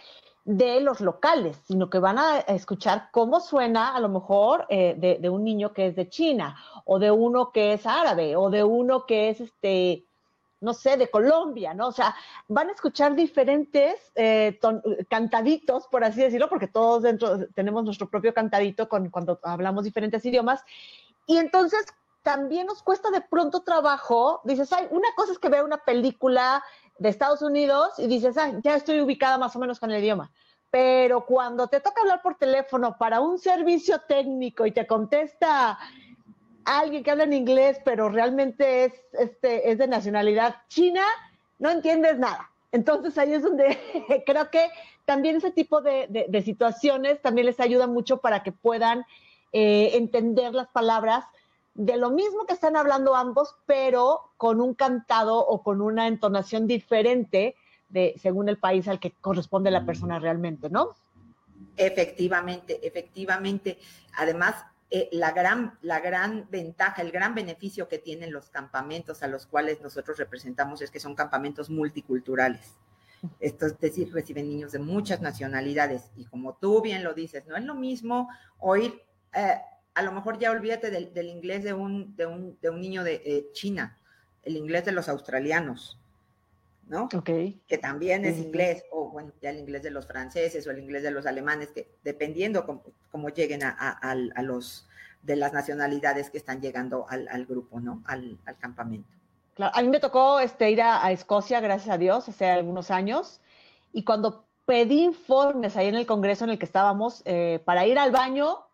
de 0.45 0.79
los 0.79 1.01
locales, 1.01 1.57
sino 1.67 1.89
que 1.89 1.99
van 1.99 2.17
a 2.17 2.39
escuchar 2.39 3.09
cómo 3.11 3.41
suena 3.41 3.93
a 3.93 3.99
lo 3.99 4.07
mejor 4.07 4.65
eh, 4.69 4.95
de, 5.19 5.29
un 5.29 5.43
niño 5.43 5.73
que 5.73 5.87
es 5.87 5.97
de 5.97 6.07
China, 6.07 6.55
o 6.85 6.97
de 6.97 7.11
uno 7.11 7.51
que 7.51 7.73
es 7.73 7.85
árabe, 7.85 8.37
o 8.37 8.49
de 8.49 8.63
uno 8.63 9.05
que 9.05 9.31
es, 9.31 9.41
este, 9.41 10.05
no 10.61 10.73
sé, 10.73 10.97
de 10.97 11.09
Colombia, 11.09 11.73
¿no? 11.73 11.87
O 11.87 11.91
sea, 11.91 12.15
van 12.47 12.69
a 12.69 12.73
escuchar 12.73 13.15
diferentes 13.15 14.11
eh, 14.15 14.59
cantaditos, 15.09 15.87
por 15.87 16.03
así 16.03 16.21
decirlo, 16.21 16.49
porque 16.49 16.67
todos 16.67 17.03
dentro 17.03 17.47
tenemos 17.49 17.83
nuestro 17.83 18.09
propio 18.09 18.33
cantadito 18.33 18.89
con, 18.89 19.09
cuando 19.09 19.39
hablamos 19.43 19.83
diferentes 19.83 20.25
idiomas. 20.25 20.63
Y 21.25 21.37
entonces 21.37 21.85
también 22.23 22.67
nos 22.67 22.83
cuesta 22.83 23.09
de 23.11 23.21
pronto 23.21 23.61
trabajo, 23.61 24.41
dices, 24.43 24.71
ay, 24.73 24.87
una 24.91 25.07
cosa 25.15 25.31
es 25.31 25.39
que 25.39 25.49
vea 25.49 25.63
una 25.63 25.77
película 25.77 26.63
de 26.97 27.09
Estados 27.09 27.41
Unidos 27.41 27.93
y 27.97 28.07
dices, 28.07 28.37
ah, 28.37 28.51
ya 28.61 28.75
estoy 28.75 28.99
ubicada 28.99 29.37
más 29.37 29.55
o 29.55 29.59
menos 29.59 29.79
con 29.79 29.91
el 29.91 30.03
idioma. 30.03 30.31
Pero 30.69 31.25
cuando 31.25 31.67
te 31.67 31.79
toca 31.79 32.01
hablar 32.01 32.21
por 32.21 32.35
teléfono 32.35 32.97
para 32.97 33.21
un 33.21 33.39
servicio 33.39 34.01
técnico 34.01 34.65
y 34.65 34.71
te 34.71 34.85
contesta 34.85 35.79
alguien 36.77 37.03
que 37.03 37.09
habla 37.11 37.23
en 37.23 37.33
inglés, 37.33 37.79
pero 37.83 38.09
realmente 38.09 38.85
es, 38.85 38.93
este, 39.13 39.71
es 39.71 39.79
de 39.79 39.87
nacionalidad 39.87 40.57
china, 40.67 41.03
no 41.57 41.71
entiendes 41.71 42.19
nada. 42.19 42.51
Entonces 42.71 43.17
ahí 43.17 43.33
es 43.33 43.41
donde 43.41 43.77
creo 44.25 44.49
que 44.51 44.69
también 45.05 45.37
ese 45.37 45.51
tipo 45.51 45.81
de, 45.81 46.27
de, 46.29 46.41
situaciones 46.43 47.19
también 47.21 47.47
les 47.47 47.59
ayuda 47.59 47.87
mucho 47.87 48.17
para 48.17 48.43
que 48.43 48.51
puedan 48.51 49.05
eh, 49.51 49.91
entender 49.93 50.53
las 50.53 50.67
palabras 50.67 51.25
de 51.73 51.97
lo 51.97 52.11
mismo 52.11 52.45
que 52.45 52.53
están 52.53 52.75
hablando 52.75 53.15
ambos, 53.15 53.55
pero 53.65 54.31
con 54.37 54.61
un 54.61 54.75
cantado 54.75 55.39
o 55.39 55.63
con 55.63 55.81
una 55.81 56.07
entonación 56.07 56.67
diferente 56.67 57.55
de 57.89 58.13
según 58.21 58.49
el 58.49 58.57
país 58.57 58.87
al 58.87 58.99
que 58.99 59.11
corresponde 59.11 59.71
la 59.71 59.85
persona 59.85 60.19
realmente, 60.19 60.69
¿no? 60.69 60.89
Efectivamente, 61.75 62.85
efectivamente. 62.85 63.79
Además, 64.17 64.55
eh, 64.91 65.09
la, 65.11 65.31
gran, 65.31 65.77
la 65.81 65.99
gran 65.99 66.47
ventaja, 66.49 67.01
el 67.01 67.11
gran 67.11 67.35
beneficio 67.35 67.87
que 67.87 67.99
tienen 67.99 68.31
los 68.31 68.49
campamentos 68.49 69.23
a 69.23 69.27
los 69.27 69.45
cuales 69.45 69.81
nosotros 69.81 70.17
representamos 70.17 70.81
es 70.81 70.91
que 70.91 70.99
son 70.99 71.15
campamentos 71.15 71.69
multiculturales. 71.69 72.77
Esto 73.39 73.65
es 73.65 73.77
decir, 73.79 74.13
reciben 74.13 74.47
niños 74.47 74.71
de 74.71 74.79
muchas 74.79 75.21
nacionalidades 75.21 76.11
y 76.15 76.25
como 76.25 76.55
tú 76.55 76.81
bien 76.81 77.03
lo 77.03 77.13
dices, 77.13 77.45
no 77.47 77.57
es 77.57 77.63
lo 77.65 77.75
mismo 77.75 78.29
oír 78.59 79.01
eh, 79.33 79.57
a 79.93 80.01
lo 80.01 80.11
mejor 80.11 80.39
ya 80.39 80.51
olvídate 80.51 80.89
del, 80.91 81.27
inglés 81.27 81.63
de 81.63 81.73
un, 81.73 82.15
de, 82.15 82.25
un, 82.25 82.57
de 82.61 82.69
un, 82.69 82.79
niño 82.79 83.03
de 83.03 83.21
eh, 83.25 83.49
China, 83.51 83.97
el 84.43 84.55
inglés 84.55 84.85
de 84.85 84.93
los 84.93 85.09
australianos, 85.09 85.99
¿no? 86.89 87.07
Que 87.07 87.77
también 87.79 88.25
es 88.25 88.37
inglés, 88.37 88.83
o 88.91 89.09
bueno, 89.09 89.31
ya 89.41 89.51
el 89.51 89.59
inglés 89.59 89.83
de 89.83 89.91
los 89.91 90.07
franceses 90.07 90.65
o 90.67 90.71
el 90.71 90.79
inglés 90.79 91.03
de 91.03 91.11
los 91.11 91.27
alemanes, 91.27 91.69
que 91.69 91.87
dependiendo 92.03 92.65
cómo, 92.65 93.29
lleguen 93.29 93.61
a, 93.63 94.15
los 94.41 94.87
de 95.21 95.35
las 95.35 95.53
nacionalidades 95.53 96.31
que 96.31 96.39
están 96.39 96.61
llegando 96.61 97.05
al, 97.07 97.45
grupo, 97.45 97.79
¿no? 97.79 98.01
Al, 98.05 98.39
campamento. 98.59 99.07
Claro, 99.53 99.71
a 99.75 99.81
mí 99.83 99.87
me 99.87 99.99
tocó 99.99 100.39
este, 100.39 100.71
ir 100.71 100.81
a, 100.81 101.11
Escocia, 101.11 101.59
gracias 101.59 101.93
a 101.93 101.99
Dios, 101.99 102.27
hace 102.27 102.49
algunos 102.49 102.89
años, 102.89 103.39
y 103.93 104.03
cuando 104.03 104.45
pedí 104.65 105.03
informes 105.03 105.77
ahí 105.77 105.87
en 105.87 105.95
el 105.95 106.07
congreso 106.07 106.43
en 106.43 106.51
el 106.51 106.59
que 106.59 106.65
estábamos 106.65 107.21
eh, 107.25 107.61
para 107.65 107.85
ir 107.85 107.99
al 107.99 108.11
baño, 108.11 108.65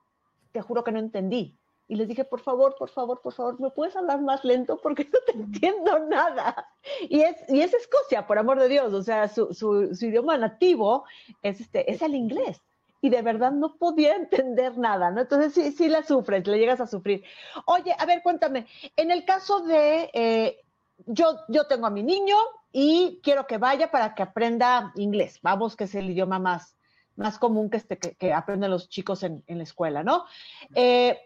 te 0.53 0.61
juro 0.61 0.85
que 0.85 0.93
no 0.93 0.99
entendí. 0.99 1.57
Y 1.87 1.95
les 1.95 2.07
dije, 2.07 2.23
por 2.23 2.39
favor, 2.41 2.75
por 2.77 2.89
favor, 2.89 3.21
por 3.21 3.33
favor, 3.33 3.59
¿me 3.59 3.69
puedes 3.69 3.95
hablar 3.95 4.21
más 4.21 4.43
lento? 4.43 4.77
Porque 4.81 5.05
no 5.05 5.19
te 5.25 5.33
entiendo 5.33 5.99
nada. 5.99 6.67
Y 7.09 7.21
es, 7.21 7.37
y 7.47 7.61
es 7.61 7.73
Escocia, 7.73 8.25
por 8.25 8.39
amor 8.39 8.59
de 8.59 8.69
Dios. 8.69 8.91
O 8.93 9.03
sea, 9.03 9.27
su, 9.27 9.53
su, 9.53 9.93
idioma 10.05 10.37
nativo 10.37 11.05
es, 11.43 11.61
este, 11.61 11.91
es 11.91 12.01
el 12.01 12.15
inglés. 12.15 12.59
Y 13.01 13.09
de 13.09 13.21
verdad 13.21 13.51
no 13.51 13.75
podía 13.77 14.15
entender 14.15 14.77
nada, 14.77 15.11
¿no? 15.11 15.21
Entonces 15.21 15.53
sí, 15.53 15.71
sí 15.71 15.87
la 15.87 16.03
sufres, 16.03 16.47
le 16.47 16.57
llegas 16.57 16.81
a 16.81 16.87
sufrir. 16.87 17.23
Oye, 17.67 17.95
a 17.97 18.05
ver, 18.05 18.23
cuéntame, 18.23 18.65
en 18.95 19.11
el 19.11 19.23
caso 19.23 19.61
de, 19.61 20.09
eh, 20.13 20.65
yo, 21.05 21.37
yo 21.49 21.67
tengo 21.67 21.85
a 21.85 21.91
mi 21.91 22.01
niño 22.01 22.37
y 22.71 23.19
quiero 23.21 23.45
que 23.45 23.59
vaya 23.59 23.91
para 23.91 24.15
que 24.15 24.23
aprenda 24.23 24.91
inglés, 24.95 25.39
vamos, 25.43 25.75
que 25.75 25.83
es 25.83 25.93
el 25.93 26.09
idioma 26.09 26.39
más, 26.39 26.75
más 27.15 27.37
común 27.37 27.69
que, 27.69 27.77
este, 27.77 27.97
que, 27.97 28.33
aprenden 28.33 28.71
los 28.71 28.89
chicos 28.89 29.23
en, 29.23 29.43
la 29.47 29.63
escuela, 29.63 30.03
¿no? 30.03 30.25
Eh, 30.73 31.19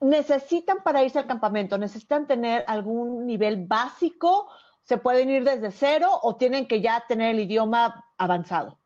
necesitan 0.00 0.78
para 0.82 1.02
irse 1.02 1.18
al 1.18 1.26
campamento, 1.26 1.78
necesitan 1.78 2.26
tener 2.26 2.64
algún 2.66 3.26
nivel 3.26 3.66
básico, 3.66 4.48
se 4.82 4.98
pueden 4.98 5.28
ir 5.30 5.44
desde 5.44 5.70
cero 5.70 6.10
o 6.22 6.36
tienen 6.36 6.66
que 6.66 6.80
ya 6.80 7.04
tener 7.06 7.34
el 7.34 7.40
idioma 7.40 8.04
avanzado. 8.16 8.78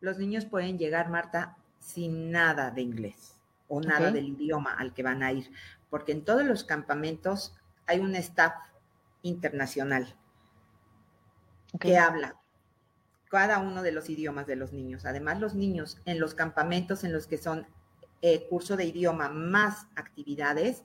Los 0.00 0.18
niños 0.18 0.44
pueden 0.44 0.78
llegar, 0.78 1.08
Marta, 1.08 1.56
sin 1.78 2.30
nada 2.30 2.70
de 2.70 2.82
inglés 2.82 3.38
o 3.68 3.80
nada 3.80 4.12
del 4.12 4.28
idioma 4.28 4.74
al 4.74 4.92
que 4.94 5.02
van 5.02 5.22
a 5.22 5.32
ir, 5.32 5.50
porque 5.90 6.12
en 6.12 6.24
todos 6.24 6.44
los 6.44 6.64
campamentos 6.64 7.56
hay 7.86 7.98
un 7.98 8.14
staff 8.14 8.54
internacional 9.22 10.14
que 11.80 11.98
habla 11.98 12.36
cada 13.28 13.58
uno 13.58 13.82
de 13.82 13.92
los 13.92 14.08
idiomas 14.08 14.46
de 14.46 14.56
los 14.56 14.72
niños. 14.72 15.04
Además, 15.04 15.40
los 15.40 15.54
niños 15.54 16.00
en 16.04 16.20
los 16.20 16.34
campamentos 16.34 17.04
en 17.04 17.12
los 17.12 17.26
que 17.26 17.38
son 17.38 17.66
eh, 18.26 18.48
curso 18.48 18.76
de 18.76 18.84
idioma 18.84 19.28
más 19.28 19.86
actividades, 19.94 20.82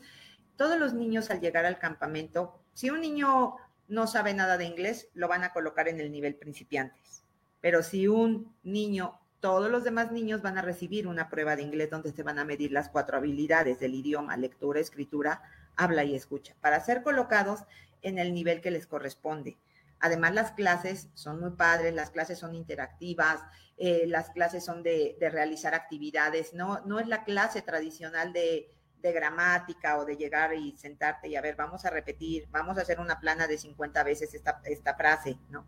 todos 0.58 0.78
los 0.78 0.94
niños 0.94 1.32
al 1.32 1.42
llegar 1.42 1.66
al 1.66 1.80
campamento, 1.80 2.54
si 2.74 2.92
un 2.92 3.02
niño 3.02 3.56
no 3.88 4.06
sabe 4.06 4.36
nada 4.36 4.60
de 4.60 4.66
inglés, 4.66 5.08
lo 5.16 5.28
van 5.28 5.44
a 5.44 5.52
colocar 5.52 5.88
en 5.88 6.00
el 6.00 6.12
nivel 6.12 6.36
principiantes. 6.36 7.24
Pero 7.60 7.82
si 7.82 8.08
un 8.08 8.56
niño, 8.62 9.20
todos 9.40 9.72
los 9.72 9.84
demás 9.84 10.12
niños 10.12 10.44
van 10.44 10.60
a 10.60 10.62
recibir 10.62 11.08
una 11.08 11.32
prueba 11.32 11.56
de 11.56 11.64
inglés 11.64 11.90
donde 11.90 12.12
se 12.12 12.22
van 12.22 12.38
a 12.38 12.46
medir 12.46 12.72
las 12.72 12.90
cuatro 12.90 13.18
habilidades 13.18 13.80
del 13.80 13.96
idioma, 13.96 14.38
lectura, 14.38 14.80
escritura, 14.80 15.42
habla 15.76 16.04
y 16.04 16.14
escucha, 16.14 16.54
para 16.62 16.80
ser 16.80 17.02
colocados 17.02 17.62
en 18.04 18.20
el 18.20 18.36
nivel 18.36 18.62
que 18.62 18.70
les 18.70 18.86
corresponde. 18.86 19.58
Además, 20.02 20.34
las 20.34 20.52
clases 20.52 21.10
son 21.14 21.40
muy 21.40 21.52
padres, 21.52 21.94
las 21.94 22.10
clases 22.10 22.40
son 22.40 22.56
interactivas, 22.56 23.40
eh, 23.78 24.06
las 24.08 24.32
clases 24.32 24.66
son 24.66 24.82
de, 24.82 25.16
realizar 25.20 25.76
actividades, 25.76 26.54
no, 26.56 26.82
no 26.86 27.00
es 27.00 27.08
la 27.08 27.24
clase 27.24 27.62
tradicional 27.62 28.34
de, 28.34 28.74
gramática 29.04 29.98
o 29.98 30.06
de 30.06 30.16
llegar 30.16 30.54
y 30.54 30.78
sentarte 30.78 31.28
y 31.28 31.36
a 31.36 31.42
ver, 31.42 31.56
vamos 31.56 31.86
a 31.86 31.90
repetir, 31.90 32.48
vamos 32.52 32.78
a 32.78 32.82
hacer 32.82 33.00
una 33.00 33.20
plana 33.20 33.48
de 33.48 33.58
50 33.58 34.04
veces 34.04 34.36
esta, 34.36 34.62
esta 34.66 34.96
frase, 34.96 35.40
¿no? 35.50 35.68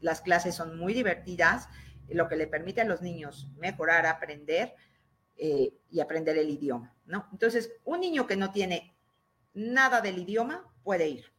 Las 0.00 0.20
clases 0.20 0.54
son 0.54 0.78
muy 0.78 0.94
divertidas, 0.94 1.68
lo 2.08 2.28
que 2.28 2.36
le 2.36 2.46
permite 2.46 2.80
a 2.80 2.84
los 2.84 3.02
niños 3.02 3.50
mejorar, 3.56 4.06
aprender 4.06 4.76
eh, 5.36 5.72
y 5.90 5.98
aprender 5.98 6.38
el 6.38 6.50
idioma, 6.50 6.94
¿no? 7.04 7.28
Entonces, 7.32 7.72
un 7.84 7.98
niño 7.98 8.28
que 8.28 8.36
no 8.36 8.52
tiene 8.52 8.96
nada 9.54 10.00
del 10.00 10.18
idioma 10.18 10.72
puede 10.84 11.08
ir 11.08 11.37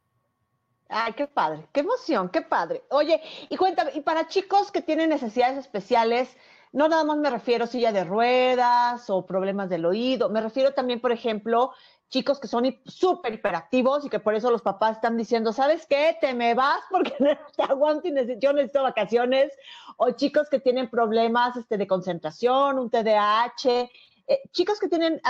Ay, 0.90 1.14
qué 1.14 1.28
padre, 1.28 1.68
qué 1.72 1.82
emoción, 1.82 2.30
qué 2.30 2.42
padre. 2.42 2.84
Oye, 2.90 3.22
y 3.48 3.56
cuéntame, 3.58 3.92
y 3.94 4.02
para 4.02 4.28
chicos 4.28 4.72
que 4.72 4.82
tienen 4.82 5.10
necesidades 5.10 5.58
especiales, 5.58 6.36
no 6.72 6.90
nada 6.90 7.04
más 7.04 7.18
me 7.18 7.30
refiero 7.30 7.66
a 7.66 7.68
silla 7.68 7.92
de 7.92 8.04
ruedas 8.04 9.08
o 9.10 9.26
problemas 9.26 9.70
del 9.70 9.86
oído, 9.86 10.30
me 10.30 10.42
refiero 10.42 10.74
también, 10.74 11.00
por 11.00 11.12
ejemplo, 11.12 11.74
chicos 12.10 12.40
que 12.40 12.48
son 12.48 12.76
súper 12.86 13.36
hiperactivos 13.36 14.04
y 14.04 14.10
que 14.10 14.20
por 14.20 14.34
eso 14.34 14.50
los 14.50 14.64
papás 14.64 14.96
están 14.96 15.16
diciendo, 15.16 15.54
¿sabes 15.54 15.86
qué? 15.86 16.18
Te 16.20 16.34
me 16.34 16.56
vas 16.56 16.82
porque 16.90 17.14
no 17.20 17.30
te 17.56 17.64
aguanto 17.64 18.08
y 18.08 18.12
necesito, 18.12 18.40
yo 18.40 18.54
necesito 18.54 18.82
vacaciones. 18.82 19.54
O 19.98 20.12
chicos 20.12 20.50
que 20.50 20.60
tienen 20.60 20.90
problemas 20.90 21.56
este, 21.56 21.78
de 21.78 21.86
concentración, 21.86 22.80
un 22.80 22.90
TDAH, 22.90 23.90
eh, 24.28 24.42
chicos 24.52 24.80
que 24.80 24.88
tienen 24.88 25.22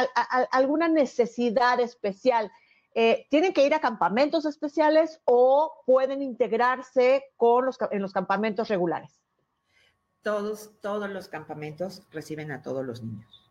alguna 0.51 0.87
necesidad 0.87 1.79
especial. 1.79 2.49
Eh, 2.95 3.27
¿tienen 3.29 3.53
que 3.53 3.65
ir 3.65 3.73
a 3.73 3.79
campamentos 3.79 4.45
especiales 4.45 5.21
o 5.25 5.71
pueden 5.85 6.21
integrarse 6.21 7.25
con 7.37 7.65
los, 7.65 7.77
en 7.91 8.01
los 8.01 8.13
campamentos 8.13 8.67
regulares? 8.67 9.19
Todos, 10.21 10.71
todos 10.81 11.09
los 11.09 11.27
campamentos 11.27 12.03
reciben 12.11 12.51
a 12.51 12.61
todos 12.61 12.85
los 12.85 13.01
niños. 13.01 13.49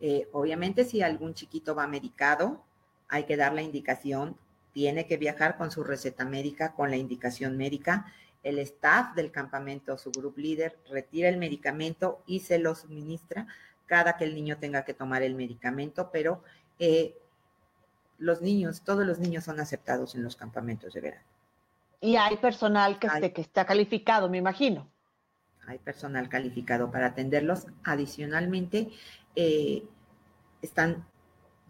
Eh, 0.00 0.28
obviamente, 0.32 0.84
si 0.84 1.02
algún 1.02 1.34
chiquito 1.34 1.74
va 1.74 1.86
medicado, 1.86 2.64
hay 3.08 3.24
que 3.24 3.36
dar 3.36 3.52
la 3.52 3.62
indicación, 3.62 4.36
tiene 4.72 5.06
que 5.06 5.16
viajar 5.16 5.56
con 5.56 5.70
su 5.70 5.84
receta 5.84 6.24
médica, 6.24 6.74
con 6.74 6.90
la 6.90 6.96
indicación 6.96 7.56
médica. 7.56 8.12
El 8.42 8.58
staff 8.60 9.14
del 9.14 9.30
campamento, 9.30 9.98
su 9.98 10.10
group 10.10 10.38
leader, 10.38 10.78
retira 10.88 11.28
el 11.28 11.36
medicamento 11.36 12.22
y 12.26 12.40
se 12.40 12.58
lo 12.58 12.74
suministra 12.74 13.46
cada 13.86 14.16
que 14.16 14.24
el 14.24 14.34
niño 14.34 14.58
tenga 14.58 14.84
que 14.84 14.94
tomar 14.94 15.22
el 15.22 15.34
medicamento, 15.34 16.10
pero 16.12 16.42
eh, 16.78 17.16
los 18.18 18.42
niños, 18.42 18.82
todos 18.82 19.06
los 19.06 19.18
niños 19.18 19.44
son 19.44 19.60
aceptados 19.60 20.14
en 20.14 20.22
los 20.22 20.36
campamentos 20.36 20.92
de 20.92 21.00
verano. 21.00 21.26
Y 22.00 22.16
hay 22.16 22.36
personal 22.36 22.98
que, 22.98 23.06
esté, 23.06 23.32
que 23.32 23.40
está 23.40 23.64
calificado, 23.64 24.28
me 24.28 24.38
imagino. 24.38 24.88
Hay 25.66 25.78
personal 25.78 26.28
calificado 26.28 26.90
para 26.90 27.06
atenderlos. 27.06 27.66
Adicionalmente, 27.84 28.90
eh, 29.34 29.84
están, 30.62 31.04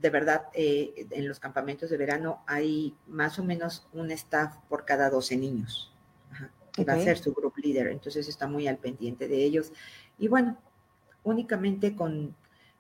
de 0.01 0.11
verdad, 0.11 0.45
eh, 0.55 1.07
en 1.11 1.29
los 1.29 1.41
campamentos 1.41 1.91
de 1.91 1.97
verano 1.97 2.43
hay 2.47 2.95
más 3.07 3.39
o 3.39 3.45
menos 3.45 3.87
un 3.93 4.11
staff 4.11 4.57
por 4.69 4.85
cada 4.85 5.11
12 5.11 5.37
niños, 5.37 5.93
que 6.73 6.85
va 6.85 6.95
a 6.95 7.01
ser 7.01 7.19
su 7.19 7.33
group 7.33 7.57
leader. 7.57 7.89
Entonces 7.89 8.29
está 8.29 8.47
muy 8.47 8.69
al 8.69 8.79
pendiente 8.79 9.29
de 9.29 9.43
ellos. 9.43 9.73
Y 10.19 10.29
bueno, 10.29 10.59
únicamente 11.25 11.97
con 11.97 12.35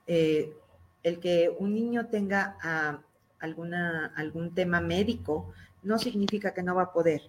eh, 0.06 0.54
el 1.02 1.18
que 1.20 1.54
un 1.58 1.74
niño 1.74 2.06
tenga 2.06 2.56
a 2.62 3.00
alguna, 3.40 4.12
algún 4.16 4.54
tema 4.54 4.80
médico, 4.80 5.52
no 5.82 5.98
significa 5.98 6.54
que 6.54 6.62
no 6.62 6.74
va 6.74 6.84
a 6.84 6.92
poder 6.92 7.22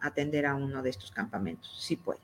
atender 0.00 0.46
a 0.46 0.54
uno 0.54 0.82
de 0.82 0.90
estos 0.90 1.10
campamentos. 1.10 1.76
Sí 1.78 1.96
puede. 1.96 2.20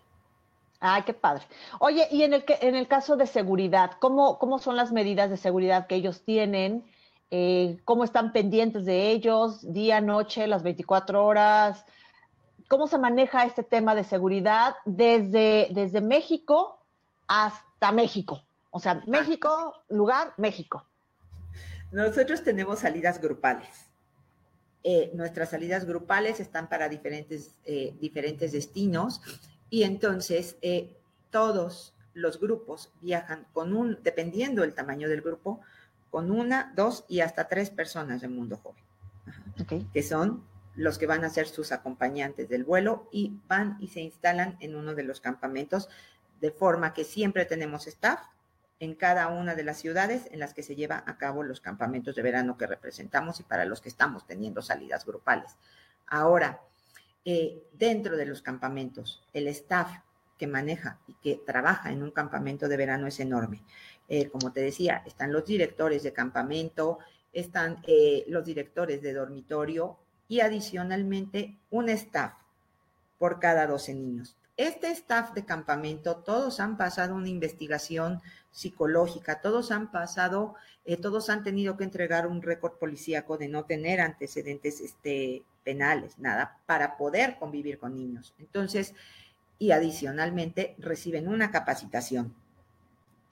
Ay, 0.80 1.02
qué 1.02 1.14
padre. 1.14 1.44
Oye, 1.80 2.06
y 2.10 2.22
en 2.22 2.34
el, 2.34 2.44
en 2.60 2.74
el 2.74 2.88
caso 2.88 3.16
de 3.16 3.26
seguridad, 3.26 3.92
¿cómo, 3.98 4.38
¿cómo 4.38 4.58
son 4.58 4.76
las 4.76 4.92
medidas 4.92 5.30
de 5.30 5.36
seguridad 5.36 5.86
que 5.86 5.96
ellos 5.96 6.22
tienen? 6.22 6.84
Eh, 7.30 7.78
¿Cómo 7.84 8.04
están 8.04 8.32
pendientes 8.32 8.84
de 8.84 9.10
ellos 9.10 9.72
día, 9.72 10.00
noche, 10.00 10.46
las 10.46 10.62
24 10.62 11.24
horas? 11.24 11.84
¿Cómo 12.68 12.86
se 12.86 12.98
maneja 12.98 13.44
este 13.44 13.62
tema 13.62 13.94
de 13.94 14.04
seguridad 14.04 14.76
desde, 14.84 15.68
desde 15.70 16.00
México 16.00 16.78
hasta 17.26 17.92
México? 17.92 18.42
O 18.70 18.78
sea, 18.78 19.02
México, 19.06 19.74
lugar, 19.88 20.34
México. 20.36 20.84
Nosotros 21.92 22.42
tenemos 22.42 22.80
salidas 22.80 23.20
grupales. 23.20 23.86
Eh, 24.82 25.10
nuestras 25.14 25.50
salidas 25.50 25.84
grupales 25.84 26.38
están 26.38 26.68
para 26.68 26.88
diferentes, 26.88 27.56
eh, 27.64 27.96
diferentes 28.00 28.52
destinos 28.52 29.20
y 29.68 29.82
entonces 29.82 30.56
eh, 30.62 30.96
todos 31.30 31.94
los 32.14 32.38
grupos 32.38 32.92
viajan 33.00 33.46
con 33.52 33.74
un, 33.74 33.98
dependiendo 34.02 34.62
del 34.62 34.74
tamaño 34.74 35.08
del 35.08 35.22
grupo, 35.22 35.60
con 36.10 36.30
una, 36.30 36.72
dos 36.76 37.04
y 37.08 37.20
hasta 37.20 37.48
tres 37.48 37.70
personas 37.70 38.20
del 38.20 38.30
mundo 38.30 38.58
joven, 38.62 38.84
que 39.92 40.02
son 40.02 40.44
los 40.76 40.98
que 40.98 41.06
van 41.06 41.24
a 41.24 41.30
ser 41.30 41.48
sus 41.48 41.72
acompañantes 41.72 42.48
del 42.48 42.62
vuelo 42.62 43.08
y 43.10 43.40
van 43.48 43.76
y 43.80 43.88
se 43.88 44.00
instalan 44.00 44.56
en 44.60 44.76
uno 44.76 44.94
de 44.94 45.02
los 45.02 45.20
campamentos, 45.20 45.88
de 46.40 46.52
forma 46.52 46.94
que 46.94 47.02
siempre 47.02 47.44
tenemos 47.44 47.86
staff 47.86 48.20
en 48.78 48.94
cada 48.94 49.28
una 49.28 49.54
de 49.54 49.64
las 49.64 49.78
ciudades 49.78 50.28
en 50.32 50.40
las 50.40 50.52
que 50.52 50.62
se 50.62 50.76
lleva 50.76 51.02
a 51.06 51.16
cabo 51.16 51.42
los 51.42 51.60
campamentos 51.60 52.14
de 52.14 52.22
verano 52.22 52.56
que 52.56 52.66
representamos 52.66 53.40
y 53.40 53.42
para 53.42 53.64
los 53.64 53.80
que 53.80 53.88
estamos 53.88 54.26
teniendo 54.26 54.62
salidas 54.62 55.06
grupales. 55.06 55.56
Ahora, 56.06 56.60
eh, 57.24 57.64
dentro 57.72 58.16
de 58.16 58.26
los 58.26 58.42
campamentos, 58.42 59.24
el 59.32 59.48
staff 59.48 59.90
que 60.38 60.46
maneja 60.46 61.00
y 61.06 61.14
que 61.14 61.40
trabaja 61.44 61.90
en 61.90 62.02
un 62.02 62.10
campamento 62.10 62.68
de 62.68 62.76
verano 62.76 63.06
es 63.06 63.18
enorme. 63.20 63.62
Eh, 64.08 64.28
como 64.28 64.52
te 64.52 64.60
decía, 64.60 65.02
están 65.06 65.32
los 65.32 65.44
directores 65.44 66.02
de 66.02 66.12
campamento, 66.12 66.98
están 67.32 67.82
eh, 67.86 68.24
los 68.28 68.44
directores 68.44 69.02
de 69.02 69.12
dormitorio 69.12 69.98
y 70.28 70.40
adicionalmente 70.40 71.58
un 71.70 71.88
staff 71.88 72.34
por 73.18 73.40
cada 73.40 73.66
12 73.66 73.94
niños. 73.94 74.36
Este 74.56 74.90
staff 74.90 75.34
de 75.34 75.44
campamento, 75.44 76.16
todos 76.16 76.60
han 76.60 76.78
pasado 76.78 77.14
una 77.14 77.28
investigación 77.28 78.22
psicológica, 78.50 79.42
todos 79.42 79.70
han 79.70 79.92
pasado, 79.92 80.54
eh, 80.86 80.96
todos 80.96 81.28
han 81.28 81.44
tenido 81.44 81.76
que 81.76 81.84
entregar 81.84 82.26
un 82.26 82.40
récord 82.40 82.72
policíaco 82.78 83.36
de 83.36 83.48
no 83.48 83.66
tener 83.66 84.00
antecedentes 84.00 84.80
este, 84.80 85.42
penales, 85.62 86.18
nada, 86.18 86.58
para 86.64 86.96
poder 86.96 87.36
convivir 87.38 87.78
con 87.78 87.94
niños. 87.94 88.32
Entonces, 88.38 88.94
y 89.58 89.72
adicionalmente 89.72 90.74
reciben 90.78 91.28
una 91.28 91.50
capacitación. 91.50 92.34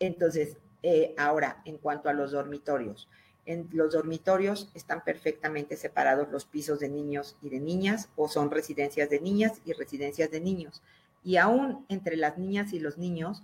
Entonces, 0.01 0.59
eh, 0.83 1.15
ahora, 1.17 1.63
en 1.65 1.79
cuanto 1.79 2.11
a 2.11 2.13
los 2.13 2.33
dormitorios, 2.33 3.09
en 3.47 3.71
los 3.73 3.95
dormitorios 3.95 4.71
están 4.75 5.03
perfectamente 5.05 5.77
separados 5.79 6.31
los 6.31 6.45
pisos 6.45 6.81
de 6.81 6.91
niños 6.91 7.37
y 7.41 7.49
de 7.49 7.61
niñas 7.61 8.11
o 8.17 8.29
son 8.29 8.51
residencias 8.51 9.09
de 9.09 9.21
niñas 9.21 9.63
y 9.65 9.73
residencias 9.73 10.31
de 10.31 10.41
niños 10.41 10.83
y 11.25 11.39
aún 11.39 11.87
entre 11.89 12.17
las 12.17 12.39
niñas 12.39 12.73
y 12.73 12.79
los 12.79 12.99
niños, 12.99 13.43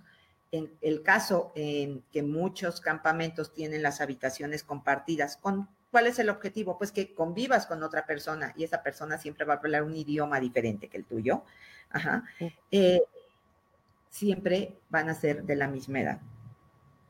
en 0.51 0.71
el 0.81 1.01
caso 1.01 1.51
en 1.55 2.03
que 2.11 2.23
muchos 2.23 2.79
campamentos 2.79 3.53
tienen 3.53 3.81
las 3.81 4.01
habitaciones 4.01 4.63
compartidas, 4.63 5.37
con, 5.37 5.67
¿cuál 5.89 6.07
es 6.07 6.19
el 6.19 6.29
objetivo? 6.29 6.77
Pues 6.77 6.91
que 6.91 7.13
convivas 7.13 7.65
con 7.65 7.81
otra 7.83 8.05
persona 8.05 8.53
y 8.55 8.63
esa 8.63 8.83
persona 8.83 9.17
siempre 9.17 9.45
va 9.45 9.55
a 9.55 9.57
hablar 9.57 9.83
un 9.83 9.95
idioma 9.95 10.39
diferente 10.39 10.87
que 10.87 10.97
el 10.97 11.05
tuyo. 11.05 11.43
Ajá. 11.89 12.23
Eh, 12.69 13.01
siempre 14.09 14.77
van 14.89 15.09
a 15.09 15.15
ser 15.15 15.43
de 15.43 15.55
la 15.55 15.67
misma 15.67 16.01
edad. 16.01 16.19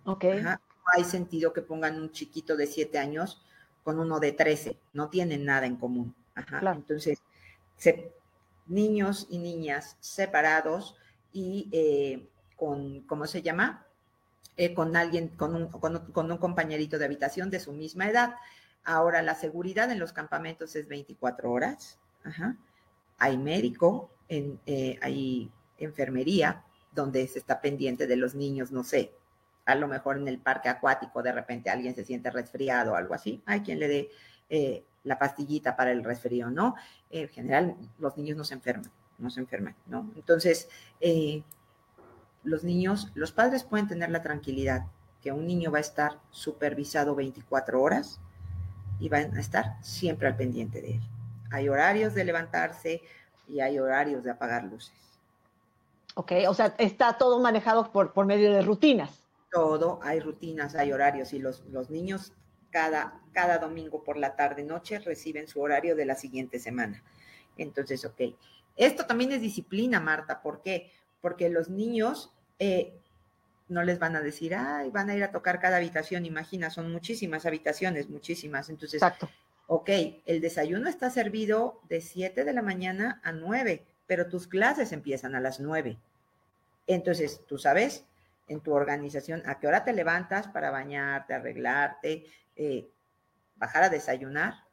Ok. 0.06 0.24
No 0.42 0.58
hay 0.96 1.04
sentido 1.04 1.54
que 1.54 1.62
pongan 1.62 2.00
un 2.00 2.12
chiquito 2.12 2.56
de 2.56 2.66
7 2.66 2.98
años 2.98 3.44
con 3.84 4.00
uno 4.00 4.20
de 4.20 4.32
13, 4.32 4.78
no 4.94 5.10
tienen 5.10 5.46
nada 5.46 5.66
en 5.66 5.76
común. 5.76 6.16
Ajá. 6.36 6.60
Entonces, 6.72 7.22
niños 8.72 9.28
y 9.30 9.38
niñas 9.38 9.98
separados 10.00 10.96
y 11.32 11.70
eh, 11.72 12.28
con, 12.56 13.02
¿cómo 13.02 13.28
se 13.28 13.42
llama? 13.42 13.86
Eh, 14.58 14.74
con 14.74 14.96
alguien, 14.96 15.30
con 15.30 15.56
un, 15.56 15.68
con 15.68 16.32
un 16.32 16.38
compañerito 16.38 16.98
de 16.98 17.06
habitación 17.06 17.50
de 17.50 17.60
su 17.60 17.74
misma 17.74 18.10
edad. 18.10 18.36
Ahora, 18.84 19.22
la 19.22 19.36
seguridad 19.36 19.92
en 19.92 20.00
los 20.00 20.14
campamentos 20.14 20.76
es 20.76 20.88
24 20.88 21.52
horas. 21.52 22.00
Hay 23.18 23.38
médico, 23.38 24.10
en, 24.28 24.60
eh, 24.66 24.98
hay 25.02 25.52
enfermería, 25.78 26.64
donde 26.92 27.28
se 27.28 27.40
está 27.40 27.62
pendiente 27.62 28.08
de 28.08 28.16
los 28.16 28.36
niños, 28.36 28.72
no 28.72 28.84
sé, 28.84 29.14
a 29.66 29.76
lo 29.76 29.88
mejor 29.88 30.18
en 30.18 30.28
el 30.28 30.40
parque 30.40 30.70
acuático 30.70 31.22
de 31.22 31.32
repente 31.32 31.70
alguien 31.70 31.96
se 31.96 32.04
siente 32.04 32.30
resfriado 32.32 32.94
o 32.94 32.96
algo 32.96 33.14
así, 33.14 33.42
hay 33.46 33.62
quien 33.62 33.80
le 33.80 33.88
dé 33.88 34.10
eh, 34.52 34.84
la 35.06 35.18
pastillita 35.18 35.78
para 35.78 35.94
el 35.94 36.04
resfrío, 36.04 36.50
¿no? 36.50 36.76
En 37.10 37.30
general, 37.30 37.78
los 38.00 38.18
niños 38.18 38.38
no 38.38 38.44
se 38.44 38.54
enferman, 38.54 38.92
no 39.18 39.30
se 39.30 39.40
enferman, 39.40 39.76
¿no? 39.88 40.12
Entonces, 40.18 40.68
eh, 41.00 41.42
los 42.44 42.66
niños, 42.66 43.12
los 43.16 43.32
padres 43.32 43.64
pueden 43.64 43.88
tener 43.88 44.12
la 44.12 44.22
tranquilidad 44.22 44.88
que 45.22 45.32
un 45.32 45.48
niño 45.48 45.72
va 45.72 45.78
a 45.78 45.82
estar 45.82 46.20
supervisado 46.32 47.16
24 47.16 47.82
horas 47.82 48.20
y 49.00 49.08
van 49.08 49.38
a 49.38 49.40
estar 49.40 49.78
siempre 49.82 50.28
al 50.28 50.36
pendiente 50.36 50.82
de 50.82 50.96
él. 50.96 51.02
Hay 51.50 51.70
horarios 51.70 52.14
de 52.14 52.26
levantarse 52.26 53.02
y 53.48 53.62
hay 53.62 53.80
horarios 53.80 54.22
de 54.26 54.32
apagar 54.32 54.66
luces. 54.66 54.94
Ok, 56.16 56.34
o 56.50 56.54
sea, 56.54 56.76
está 56.78 57.18
todo 57.18 57.40
manejado 57.40 57.90
por, 57.94 58.12
por 58.12 58.26
medio 58.26 58.52
de 58.52 58.64
rutinas. 58.64 59.24
Todo, 59.50 60.02
hay 60.04 60.20
rutinas, 60.20 60.76
hay 60.76 60.92
horarios 60.92 61.32
y 61.32 61.40
los, 61.40 61.64
los 61.68 61.90
niños 61.90 62.34
cada, 62.72 63.22
cada 63.32 63.60
domingo 63.60 64.04
por 64.04 64.18
la 64.18 64.36
tarde 64.36 64.64
noche 64.64 65.00
reciben 65.00 65.48
su 65.48 65.62
horario 65.62 65.96
de 65.96 66.06
la 66.06 66.16
siguiente 66.16 66.60
semana. 66.60 67.04
Entonces, 67.58 68.04
ok. 68.06 68.22
Esto 68.78 69.06
también 69.06 69.32
es 69.34 69.42
disciplina, 69.42 70.00
Marta. 70.00 70.42
¿Por 70.42 70.62
qué? 70.62 70.92
Porque 71.22 71.50
los 71.50 71.70
niños 71.70 72.32
eh, 72.58 72.94
no 73.68 73.84
les 73.84 74.00
van 74.00 74.16
a 74.16 74.22
decir, 74.22 74.56
ay, 74.56 74.90
van 74.90 75.10
a 75.10 75.16
ir 75.16 75.24
a 75.24 75.32
tocar 75.32 75.60
cada 75.60 75.78
habitación. 75.78 76.26
Imagina, 76.26 76.70
son 76.70 76.92
muchísimas 76.92 77.46
habitaciones, 77.46 78.10
muchísimas. 78.10 78.70
Entonces, 78.70 79.02
Exacto. 79.02 79.30
ok, 79.68 79.90
el 80.26 80.42
desayuno 80.42 80.90
está 80.90 81.10
servido 81.10 81.82
de 81.90 82.02
7 82.02 82.44
de 82.44 82.54
la 82.54 82.62
mañana 82.62 83.22
a 83.24 83.32
9 83.32 83.86
pero 84.12 84.28
tus 84.28 84.46
clases 84.46 84.92
empiezan 84.92 85.36
a 85.36 85.40
las 85.40 85.62
9. 85.62 85.98
Entonces, 86.86 87.40
tú 87.48 87.58
sabes 87.58 88.04
en 88.48 88.62
tu 88.62 88.74
organización 88.74 89.44
a 89.46 89.60
qué 89.60 89.68
hora 89.68 89.84
te 89.84 89.94
levantas 89.94 90.48
para 90.48 90.72
bañarte, 90.72 91.34
arreglarte, 91.34 92.26
eh, 92.56 92.90
bajar 93.56 93.84
a 93.84 93.90
desayunar 93.90 94.66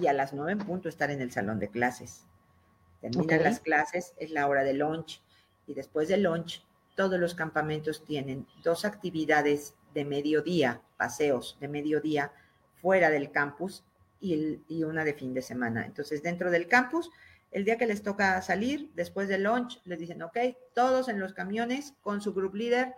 y 0.00 0.06
a 0.06 0.12
las 0.12 0.32
9 0.32 0.52
en 0.52 0.58
punto 0.58 0.88
estar 0.88 1.10
en 1.10 1.20
el 1.20 1.30
salón 1.30 1.58
de 1.58 1.68
clases. 1.68 2.24
Terminan 3.00 3.42
las 3.42 3.60
clases, 3.60 4.14
es 4.18 4.30
la 4.30 4.46
hora 4.46 4.64
de 4.64 4.74
lunch 4.74 5.22
y 5.66 5.74
después 5.74 6.08
del 6.08 6.22
lunch 6.22 6.64
todos 6.96 7.18
los 7.20 7.34
campamentos 7.34 8.04
tienen 8.04 8.46
dos 8.64 8.84
actividades 8.84 9.74
de 9.94 10.04
mediodía, 10.04 10.82
paseos 10.96 11.56
de 11.60 11.68
mediodía 11.68 12.32
fuera 12.80 13.10
del 13.10 13.30
campus 13.30 13.84
y, 14.20 14.60
y 14.68 14.82
una 14.82 15.04
de 15.04 15.14
fin 15.14 15.32
de 15.32 15.42
semana. 15.42 15.86
Entonces, 15.86 16.22
dentro 16.22 16.50
del 16.50 16.66
campus 16.66 17.10
el 17.50 17.64
día 17.64 17.78
que 17.78 17.86
les 17.86 18.02
toca 18.02 18.40
salir, 18.42 18.90
después 18.94 19.28
del 19.28 19.44
lunch, 19.44 19.80
les 19.84 19.98
dicen, 19.98 20.22
ok, 20.22 20.36
todos 20.74 21.08
en 21.08 21.18
los 21.18 21.32
camiones 21.32 21.94
con 22.02 22.20
su 22.20 22.34
group 22.34 22.54
leader 22.54 22.94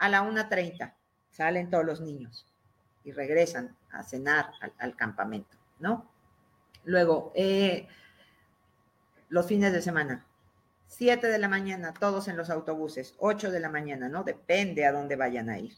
a 0.00 0.08
la 0.08 0.22
1.30. 0.22 0.92
Salen 1.30 1.70
todos 1.70 1.84
los 1.84 2.00
niños 2.00 2.46
y 3.04 3.12
regresan 3.12 3.76
a 3.92 4.02
cenar 4.02 4.50
al, 4.78 4.96
campamento, 4.96 5.56
¿no? 5.78 6.10
Luego, 6.84 7.32
eh, 7.34 7.86
los 9.28 9.46
fines 9.46 9.72
de 9.72 9.82
semana, 9.82 10.26
7 10.88 11.28
de 11.28 11.38
la 11.38 11.48
mañana, 11.48 11.94
todos 11.94 12.28
en 12.28 12.36
los 12.36 12.50
autobuses, 12.50 13.14
8 13.18 13.50
de 13.50 13.60
la 13.60 13.68
mañana, 13.68 14.08
¿no? 14.08 14.24
Depende 14.24 14.86
a 14.86 14.92
dónde 14.92 15.16
vayan 15.16 15.48
a 15.48 15.58
ir. 15.58 15.76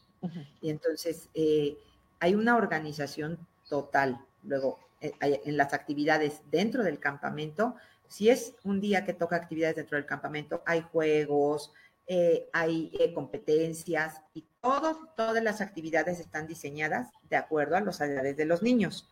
Y 0.61 0.69
entonces, 0.69 1.29
eh, 1.33 1.77
hay 2.19 2.33
una 2.33 2.55
organización 2.55 3.37
total. 3.67 4.25
Luego, 4.43 4.79
eh, 5.01 5.11
en 5.19 5.57
las 5.57 5.73
actividades 5.73 6.41
dentro 6.49 6.81
del 6.83 6.99
campamento, 6.99 7.75
si 8.07 8.29
es 8.29 8.55
un 8.63 8.79
día 8.79 9.03
que 9.03 9.13
toca 9.13 9.35
actividades 9.35 9.75
dentro 9.75 9.97
del 9.97 10.05
campamento, 10.05 10.63
hay 10.65 10.81
juegos, 10.81 11.73
eh, 12.07 12.49
hay 12.51 12.91
eh, 12.99 13.13
competencias 13.13 14.21
y 14.33 14.45
todas 14.61 14.97
las 15.41 15.61
actividades 15.61 16.19
están 16.19 16.47
diseñadas 16.47 17.11
de 17.29 17.37
acuerdo 17.37 17.77
a 17.77 17.81
los 17.81 18.01
edades 18.01 18.35
de 18.35 18.45
los 18.45 18.61
niños. 18.61 19.09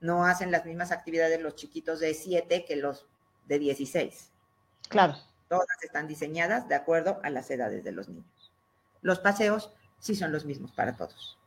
No 0.00 0.24
hacen 0.24 0.50
las 0.50 0.64
mismas 0.64 0.92
actividades 0.92 1.40
los 1.40 1.54
chiquitos 1.54 2.00
de 2.00 2.14
7 2.14 2.64
que 2.64 2.76
los 2.76 3.06
de 3.46 3.58
16. 3.58 4.30
Claro. 4.88 5.16
Todas 5.48 5.66
están 5.82 6.08
diseñadas 6.08 6.68
de 6.68 6.74
acuerdo 6.74 7.20
a 7.22 7.30
las 7.30 7.50
edades 7.50 7.84
de 7.84 7.92
los 7.92 8.08
niños. 8.08 8.52
Los 9.02 9.20
paseos 9.20 9.70
sí 9.98 10.14
son 10.14 10.32
los 10.32 10.44
mismos 10.44 10.72
para 10.72 10.96
todos. 10.96 11.38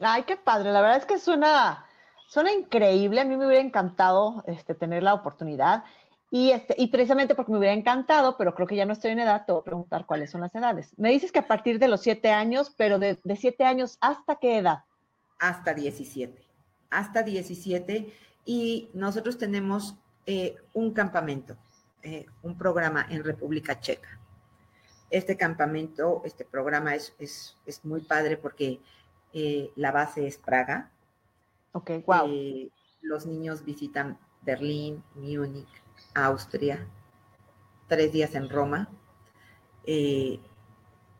Ay, 0.00 0.24
qué 0.24 0.36
padre. 0.36 0.72
La 0.72 0.80
verdad 0.80 0.98
es 0.98 1.06
que 1.06 1.18
Suena 1.18 2.52
increíble, 2.52 3.22
a 3.22 3.24
mí 3.24 3.36
me 3.36 3.46
hubiera 3.46 3.62
encantado 3.62 4.44
este, 4.46 4.74
tener 4.74 5.02
la 5.02 5.14
oportunidad. 5.14 5.84
Y, 6.30 6.50
este, 6.50 6.74
y 6.76 6.88
precisamente 6.88 7.34
porque 7.34 7.52
me 7.52 7.58
hubiera 7.58 7.74
encantado, 7.74 8.36
pero 8.36 8.54
creo 8.54 8.66
que 8.66 8.76
ya 8.76 8.84
no 8.84 8.92
estoy 8.92 9.12
en 9.12 9.20
edad, 9.20 9.46
te 9.46 9.52
voy 9.52 9.62
a 9.62 9.64
preguntar 9.64 10.04
cuáles 10.04 10.30
son 10.30 10.42
las 10.42 10.54
edades. 10.54 10.92
Me 10.98 11.10
dices 11.10 11.32
que 11.32 11.38
a 11.38 11.48
partir 11.48 11.78
de 11.78 11.88
los 11.88 12.02
siete 12.02 12.30
años, 12.30 12.72
pero 12.76 12.98
de, 12.98 13.18
siete 13.36 13.64
años, 13.64 13.96
¿hasta 14.00 14.36
qué 14.36 14.58
edad? 14.58 14.84
Hasta 15.38 15.72
17. 15.72 16.42
Hasta 16.90 17.22
17. 17.22 18.12
Y 18.44 18.90
nosotros 18.92 19.38
tenemos 19.38 19.96
eh, 20.26 20.56
un 20.74 20.92
campamento, 20.92 21.56
eh, 22.02 22.26
un 22.42 22.58
programa 22.58 23.06
en 23.08 23.24
República 23.24 23.80
Checa. 23.80 24.20
Este 25.10 25.36
campamento, 25.38 26.20
este 26.24 26.44
programa 26.44 26.94
es, 26.94 27.14
es, 27.18 27.56
es 27.64 27.82
muy 27.84 28.02
padre 28.02 28.36
porque 28.36 28.80
eh, 29.32 29.70
la 29.76 29.92
base 29.92 30.26
es 30.26 30.36
Praga, 30.36 30.90
Ok, 31.72 31.90
wow. 32.06 32.28
Los 33.02 33.26
niños 33.26 33.64
visitan 33.64 34.18
Berlín, 34.42 35.02
Múnich, 35.14 35.68
Austria, 36.14 36.86
tres 37.86 38.12
días 38.12 38.34
en 38.34 38.48
Roma 38.48 38.88
eh, 39.84 40.38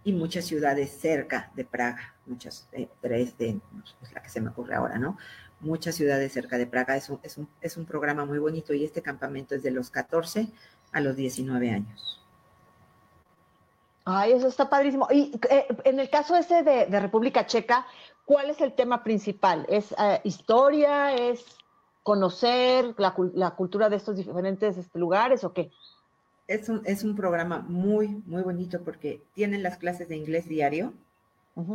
y 0.04 0.12
muchas 0.12 0.44
ciudades 0.44 0.90
cerca 0.90 1.50
de 1.54 1.64
Praga, 1.64 2.14
muchas, 2.26 2.68
eh, 2.72 2.88
Dresden, 3.02 3.61
es 4.02 4.12
la 4.12 4.22
que 4.22 4.28
se 4.28 4.40
me 4.40 4.50
ocurre 4.50 4.74
ahora, 4.74 4.98
¿no? 4.98 5.18
Muchas 5.61 5.96
ciudades 5.96 6.33
cerca 6.33 6.57
de 6.57 6.66
Praga. 6.66 6.96
Es 6.96 7.11
un, 7.11 7.18
es, 7.22 7.37
un, 7.37 7.48
es 7.61 7.76
un 7.76 7.85
programa 7.85 8.24
muy 8.24 8.38
bonito 8.38 8.72
y 8.72 8.85
este 8.85 9.02
campamento 9.02 9.54
es 9.57 9.62
de 9.62 9.72
los 9.72 9.90
14 9.90 10.48
a 10.92 11.00
los 11.00 11.16
19 11.16 11.70
años. 11.70 12.22
Ay, 14.04 14.33
eso 14.33 14.48
está 14.48 14.70
padrísimo. 14.70 15.07
Y 15.11 15.38
eh, 15.50 15.66
en 15.85 16.00
el 16.00 16.09
caso 16.09 16.35
ese 16.37 16.62
de, 16.62 16.87
de, 16.87 17.00
República 17.00 17.44
Checa, 17.44 17.87
¿cuál 18.24 18.48
es 18.48 18.61
el 18.62 18.72
tema 18.72 19.04
principal? 19.04 19.66
¿Es 19.68 19.92
eh, 19.98 20.20
historia? 20.24 21.12
¿Es 21.12 21.44
conocer 22.09 22.94
la, 22.97 23.14
la, 23.35 23.51
cultura 23.51 23.90
de 23.90 23.97
estos 23.97 24.16
diferentes 24.16 24.79
este, 24.79 24.99
lugares 24.99 25.44
o 25.44 25.53
qué? 25.53 25.71
Es 26.47 26.71
un, 26.71 26.81
es 26.87 27.05
un 27.05 27.14
programa 27.14 27.59
muy, 27.59 28.23
muy 28.25 28.40
bonito 28.40 28.83
porque 28.83 29.21
tienen 29.35 29.62
las 29.62 29.77
clases 29.77 30.09
de 30.09 30.16
inglés 30.16 30.49
diario, 30.49 30.94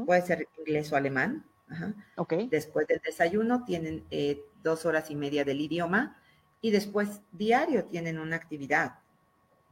puede 0.08 0.24
ser 0.24 0.48
inglés 0.58 0.92
o 0.92 0.96
alemán. 0.96 1.46
Ajá. 1.70 1.94
Okay. 2.16 2.48
Después 2.48 2.88
del 2.88 3.00
desayuno 3.06 3.64
tienen 3.64 4.06
eh, 4.10 4.44
dos 4.64 4.88
horas 4.88 5.12
y 5.12 5.16
media 5.16 5.46
del 5.46 5.62
idioma 5.62 6.18
y 6.62 6.72
después 6.72 7.22
diario 7.32 7.86
tienen 7.86 8.18
una 8.18 8.36
actividad. 8.36 8.96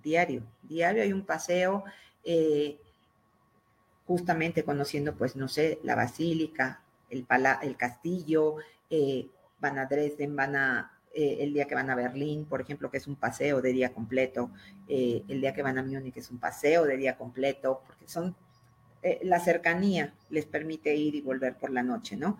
Diario, 0.04 0.43
diario 0.62 1.02
hay 1.02 1.12
un 1.12 1.26
paseo, 1.26 1.86
eh, 2.24 2.80
justamente 4.06 4.63
conociendo, 4.63 5.15
pues, 5.15 5.36
no 5.36 5.47
sé, 5.47 5.80
la 5.82 5.95
basílica, 5.95 6.84
el, 7.10 7.26
el 7.63 7.78
castillo, 7.78 8.58
eh, 8.91 9.28
van 9.62 9.78
a 9.80 9.86
Dresden, 9.86 10.36
van 10.36 10.56
a, 10.56 10.91
eh, 11.13 11.38
el 11.39 11.54
día 11.54 11.65
que 11.65 11.76
van 11.76 11.89
a 11.89 11.95
Berlín, 11.95 12.45
por 12.45 12.62
ejemplo, 12.62 12.89
que 12.89 12.97
es 12.97 13.08
un 13.08 13.15
paseo 13.15 13.62
de 13.62 13.71
día 13.71 13.93
completo, 13.93 14.52
eh, 14.88 15.24
el 15.28 15.39
día 15.41 15.54
que 15.54 15.62
van 15.62 15.78
a 15.78 15.84
Múnich 15.84 16.17
es 16.17 16.32
un 16.32 16.39
paseo 16.39 16.86
de 16.86 16.97
día 16.97 17.17
completo, 17.17 17.84
porque 17.86 18.08
son, 18.08 18.36
la 19.24 19.39
cercanía 19.39 20.13
les 20.30 20.45
permite 20.45 20.95
ir 20.95 21.15
y 21.15 21.21
volver 21.21 21.56
por 21.58 21.71
la 21.71 21.82
noche, 21.82 22.15
¿no? 22.17 22.38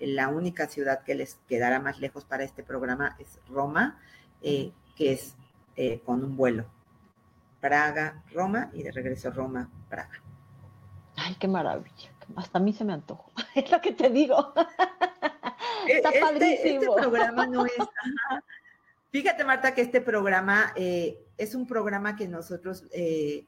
la 0.00 0.28
única 0.28 0.68
ciudad 0.68 1.02
que 1.02 1.16
les 1.16 1.36
quedará 1.48 1.80
más 1.80 1.98
lejos 2.00 2.24
para 2.24 2.44
este 2.44 2.62
programa 2.62 3.16
es 3.18 3.40
Roma, 3.48 4.00
que 4.40 4.72
es 5.12 5.34
con 6.04 6.24
un 6.24 6.36
vuelo. 6.36 6.66
Praga, 7.60 8.22
Roma 8.32 8.70
y 8.72 8.82
de 8.82 8.92
regreso 8.92 9.30
Roma, 9.30 9.68
Praga. 9.88 10.22
Ay, 11.16 11.34
qué 11.38 11.48
maravilla. 11.48 12.10
Hasta 12.36 12.58
a 12.58 12.60
mí 12.60 12.72
se 12.72 12.84
me 12.84 12.92
antojó. 12.92 13.30
Es 13.54 13.70
lo 13.70 13.80
que 13.80 13.92
te 13.92 14.10
digo. 14.10 14.52
E, 15.88 15.96
Está 15.96 16.10
este, 16.10 16.20
padrísimo. 16.20 16.80
Este 16.80 17.00
programa 17.00 17.46
no 17.46 17.66
es. 17.66 17.72
Fíjate, 19.10 19.44
Marta, 19.44 19.74
que 19.74 19.80
este 19.80 20.00
programa 20.00 20.72
eh, 20.76 21.18
es 21.38 21.54
un 21.54 21.66
programa 21.66 22.14
que 22.14 22.28
nosotros 22.28 22.84
eh, 22.92 23.46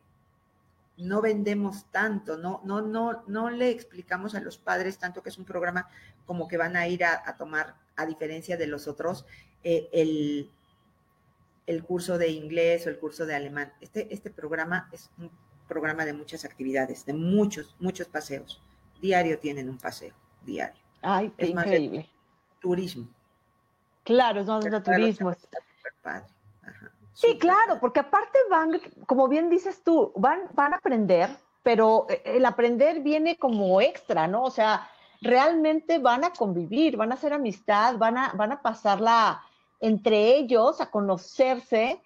no 0.96 1.20
vendemos 1.20 1.90
tanto, 1.90 2.38
no, 2.38 2.60
no, 2.64 2.80
no, 2.80 3.24
no 3.26 3.50
le 3.50 3.70
explicamos 3.70 4.34
a 4.34 4.40
los 4.40 4.58
padres 4.58 4.98
tanto 4.98 5.22
que 5.22 5.28
es 5.28 5.38
un 5.38 5.44
programa 5.44 5.88
como 6.26 6.48
que 6.48 6.56
van 6.56 6.76
a 6.76 6.88
ir 6.88 7.04
a, 7.04 7.36
tomar, 7.36 7.74
a 7.96 8.06
diferencia 8.06 8.56
de 8.56 8.66
los 8.66 8.86
otros, 8.88 9.26
eh, 9.64 9.88
el, 9.92 10.50
el 11.66 11.84
curso 11.84 12.18
de 12.18 12.28
inglés 12.28 12.86
o 12.86 12.90
el 12.90 12.98
curso 12.98 13.26
de 13.26 13.34
alemán. 13.34 13.72
Este, 13.80 14.12
este 14.12 14.30
programa 14.30 14.88
es 14.92 15.10
un 15.18 15.30
programa 15.68 16.04
de 16.04 16.12
muchas 16.12 16.44
actividades, 16.44 17.04
de 17.04 17.14
muchos, 17.14 17.76
muchos 17.78 18.08
paseos. 18.08 18.62
Diario 19.00 19.38
tienen 19.38 19.68
un 19.68 19.78
paseo, 19.78 20.14
diario. 20.44 20.82
Ay, 21.02 21.32
qué 21.36 21.46
increíble. 21.46 22.10
Turismo. 22.60 23.06
Claro, 24.04 24.40
es 24.40 24.46
más 24.46 24.64
de 24.64 24.80
turismo. 24.80 25.32
Sí, 27.12 27.38
claro, 27.38 27.78
porque 27.80 28.00
aparte 28.00 28.38
van, 28.48 28.80
como 29.06 29.28
bien 29.28 29.50
dices 29.50 29.82
tú, 29.82 30.12
van, 30.16 30.42
van 30.54 30.72
a 30.72 30.76
aprender, 30.76 31.28
pero 31.62 32.06
eh, 32.08 32.22
el 32.24 32.46
aprender 32.46 33.00
viene 33.00 33.36
como 33.36 33.80
extra, 33.80 34.26
¿no? 34.26 34.44
O 34.44 34.50
sea, 34.50 34.88
realmente 35.20 35.98
van 35.98 36.24
a 36.24 36.30
convivir, 36.30 36.96
van 36.96 37.12
a 37.12 37.14
hacer 37.14 37.32
amistad, 37.32 37.98
van 37.98 38.16
a, 38.16 38.32
van 38.32 38.52
a 38.52 38.62
pasarla 38.62 39.42
entre 39.80 40.36
ellos, 40.36 40.80
a 40.80 40.90
conocerse 40.90 42.00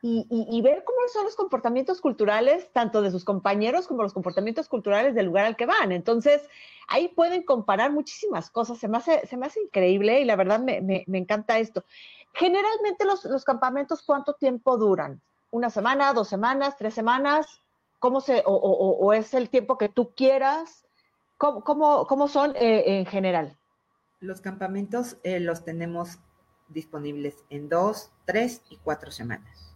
y, 0.00 0.62
ver 0.62 0.84
cómo 0.84 0.98
son 1.12 1.24
los 1.24 1.34
comportamientos 1.34 2.00
culturales, 2.00 2.70
tanto 2.72 3.02
de 3.02 3.10
sus 3.10 3.24
compañeros 3.24 3.88
como 3.88 4.02
los 4.02 4.12
comportamientos 4.12 4.68
culturales 4.68 5.14
del 5.14 5.26
lugar 5.26 5.44
al 5.44 5.56
que 5.56 5.66
van. 5.66 5.90
Entonces, 5.90 6.48
ahí 6.86 7.08
pueden 7.08 7.42
comparar 7.42 7.90
muchísimas 7.90 8.48
cosas. 8.50 8.78
Se 8.78 8.86
me 8.86 8.98
hace, 8.98 9.26
se 9.26 9.36
me 9.36 9.46
hace 9.46 9.60
increíble 9.60 10.20
y 10.20 10.24
la 10.24 10.36
verdad 10.36 10.60
me, 10.60 11.04
encanta 11.12 11.58
esto. 11.58 11.84
Generalmente 12.32 13.04
los, 13.04 13.44
campamentos, 13.44 14.02
¿cuánto 14.02 14.34
tiempo 14.34 14.76
duran? 14.76 15.20
¿Una 15.50 15.70
semana, 15.70 16.12
dos 16.12 16.28
semanas, 16.28 16.76
tres 16.76 16.94
semanas? 16.94 17.60
¿Cómo 17.98 18.20
se, 18.20 18.44
o, 18.46 19.12
es 19.12 19.34
el 19.34 19.50
tiempo 19.50 19.78
que 19.78 19.88
tú 19.88 20.12
quieras? 20.14 20.86
¿Cómo, 21.38 21.64
cómo, 21.64 22.06
cómo 22.06 22.28
son 22.28 22.54
eh, 22.54 22.98
en 22.98 23.06
general? 23.06 23.56
Los 24.20 24.40
campamentos 24.40 25.16
eh, 25.24 25.40
los 25.40 25.64
tenemos 25.64 26.18
disponibles 26.68 27.44
en 27.50 27.68
dos, 27.68 28.12
tres 28.26 28.62
y 28.68 28.76
cuatro 28.76 29.10
semanas. 29.10 29.67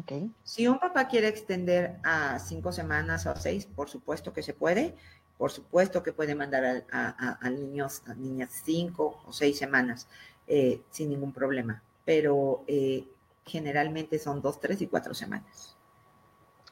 Okay. 0.00 0.30
Si 0.44 0.68
un 0.68 0.78
papá 0.78 1.08
quiere 1.08 1.28
extender 1.28 1.98
a 2.04 2.38
cinco 2.38 2.72
semanas 2.72 3.26
o 3.26 3.34
seis, 3.34 3.66
por 3.66 3.88
supuesto 3.88 4.32
que 4.32 4.42
se 4.42 4.54
puede. 4.54 4.94
Por 5.36 5.50
supuesto 5.50 6.02
que 6.02 6.12
puede 6.12 6.34
mandar 6.34 6.84
a, 6.90 7.50
niños, 7.50 8.02
a 8.06 8.14
niñas 8.14 8.60
cinco 8.64 9.20
o 9.24 9.32
seis 9.32 9.56
semanas 9.56 10.08
eh, 10.48 10.82
sin 10.90 11.10
ningún 11.10 11.32
problema. 11.32 11.82
Pero 12.04 12.64
eh, 12.66 13.06
generalmente 13.46 14.18
son 14.18 14.42
dos, 14.42 14.60
tres 14.60 14.82
y 14.82 14.88
cuatro 14.88 15.14
semanas. 15.14 15.76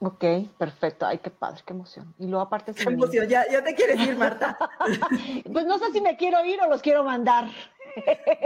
Ok, 0.00 0.24
perfecto. 0.58 1.06
Ay, 1.06 1.18
qué 1.18 1.30
padre, 1.30 1.62
qué 1.64 1.72
emoción. 1.72 2.12
Y 2.18 2.26
luego 2.26 2.42
aparte... 2.42 2.74
Qué 2.74 2.82
emoción, 2.82 3.28
ya, 3.28 3.50
ya 3.50 3.64
te 3.64 3.74
quieres 3.74 3.98
ir, 4.00 4.16
Marta. 4.16 4.58
pues 5.52 5.64
no 5.64 5.78
sé 5.78 5.92
si 5.92 6.00
me 6.00 6.16
quiero 6.16 6.44
ir 6.44 6.60
o 6.60 6.68
los 6.68 6.82
quiero 6.82 7.02
mandar. 7.02 7.48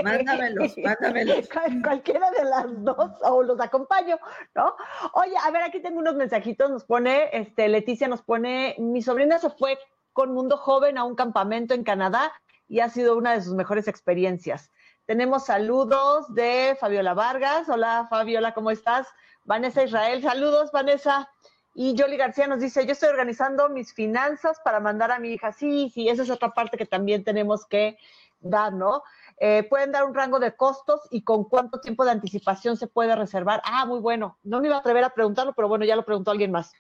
Mándamelos, 0.03 0.77
mándamelos. 0.85 1.49
Cualquiera 1.83 2.31
de 2.31 2.45
las 2.45 2.85
dos, 2.85 3.11
o 3.23 3.43
los 3.43 3.61
acompaño, 3.61 4.19
¿no? 4.55 4.75
Oye, 5.15 5.35
a 5.43 5.51
ver, 5.51 5.63
aquí 5.63 5.81
tengo 5.81 5.99
unos 5.99 6.15
mensajitos, 6.15 6.71
nos 6.71 6.85
pone, 6.85 7.31
este, 7.33 7.69
Leticia 7.69 8.09
nos 8.09 8.23
pone, 8.23 8.77
mi 8.79 9.03
sobrina 9.03 9.39
se 9.39 9.51
fue 9.51 9.79
con 10.13 10.33
Mundo 10.33 10.57
Joven 10.57 10.99
a 10.99 11.05
un 11.05 11.15
campamento 11.15 11.75
en 11.75 11.85
Canadá 11.85 12.33
y 12.69 12.81
ha 12.81 12.89
sido 12.89 13.17
una 13.17 13.33
de 13.33 13.43
sus 13.43 13.55
mejores 13.55 13.89
experiencias. 13.89 14.71
Tenemos 15.07 15.47
saludos 15.47 16.33
de 16.35 16.77
Fabiola 16.79 17.15
Vargas. 17.15 17.69
Hola, 17.69 18.07
Fabiola, 18.09 18.55
¿cómo 18.55 18.71
estás? 18.71 19.09
Vanessa 19.45 19.83
Israel, 19.83 20.23
saludos, 20.23 20.71
Vanessa. 20.71 21.29
Y 21.75 21.97
Jolly 21.99 22.17
García 22.17 22.47
nos 22.47 22.61
dice, 22.61 22.85
yo 22.87 22.93
estoy 22.93 23.09
organizando 23.09 23.69
mis 23.69 23.93
finanzas 23.93 24.61
para 24.65 24.81
mandar 24.81 25.11
a 25.11 25.19
mi 25.19 25.31
hija. 25.31 25.53
Sí, 25.53 25.91
sí, 25.93 26.09
esa 26.09 26.23
es 26.23 26.31
otra 26.31 26.51
parte 26.51 26.77
que 26.77 26.87
también 26.87 27.25
tenemos 27.25 27.67
que 27.67 27.97
dar, 28.41 28.73
¿no? 28.73 29.03
Eh, 29.43 29.67
pueden 29.71 29.91
dar 29.91 30.05
un 30.05 30.15
rango 30.15 30.39
de 30.39 30.55
costos 30.55 31.01
y 31.11 31.25
con 31.25 31.45
cuánto 31.45 31.81
tiempo 31.81 32.05
de 32.05 32.11
anticipación 32.11 32.77
se 32.77 32.87
puede 32.87 33.17
reservar. 33.17 33.63
Ah, 33.65 33.87
muy 33.87 33.99
bueno. 33.99 34.39
No 34.43 34.61
me 34.61 34.67
iba 34.67 34.77
a 34.77 34.81
atrever 34.81 35.03
a 35.03 35.15
preguntarlo, 35.15 35.55
pero 35.55 35.67
bueno, 35.67 35.87
ya 35.87 35.97
lo 35.97 36.05
preguntó 36.05 36.31
alguien 36.31 36.53
más. 36.53 36.73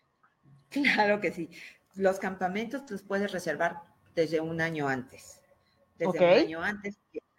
Claro 0.68 1.20
que 1.20 1.32
sí. 1.32 1.48
Los 1.94 2.18
campamentos 2.18 2.82
los 2.90 3.02
puedes 3.02 3.32
reservar 3.32 3.80
desde 4.14 4.40
un 4.40 4.60
año 4.60 4.88
antes. 4.88 5.40
Desde 5.96 6.18
un 6.18 6.24
año 6.24 6.62
antes, 6.62 6.98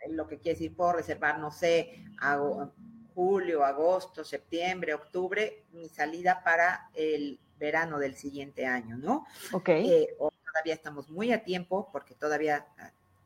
lo 0.09 0.27
que 0.27 0.39
quiere 0.39 0.57
decir, 0.57 0.75
puedo 0.75 0.93
reservar, 0.93 1.37
no 1.37 1.51
sé, 1.51 2.03
hago 2.19 2.73
julio, 3.13 3.63
agosto, 3.63 4.23
septiembre, 4.23 4.95
octubre, 4.95 5.65
mi 5.71 5.87
salida 5.87 6.41
para 6.43 6.89
el 6.95 7.39
verano 7.59 7.99
del 7.99 8.15
siguiente 8.15 8.65
año, 8.65 8.97
¿no? 8.97 9.25
Ok. 9.53 9.69
Eh, 9.69 10.15
todavía 10.17 10.73
estamos 10.73 11.09
muy 11.09 11.31
a 11.31 11.43
tiempo 11.43 11.89
porque 11.91 12.15
todavía 12.15 12.67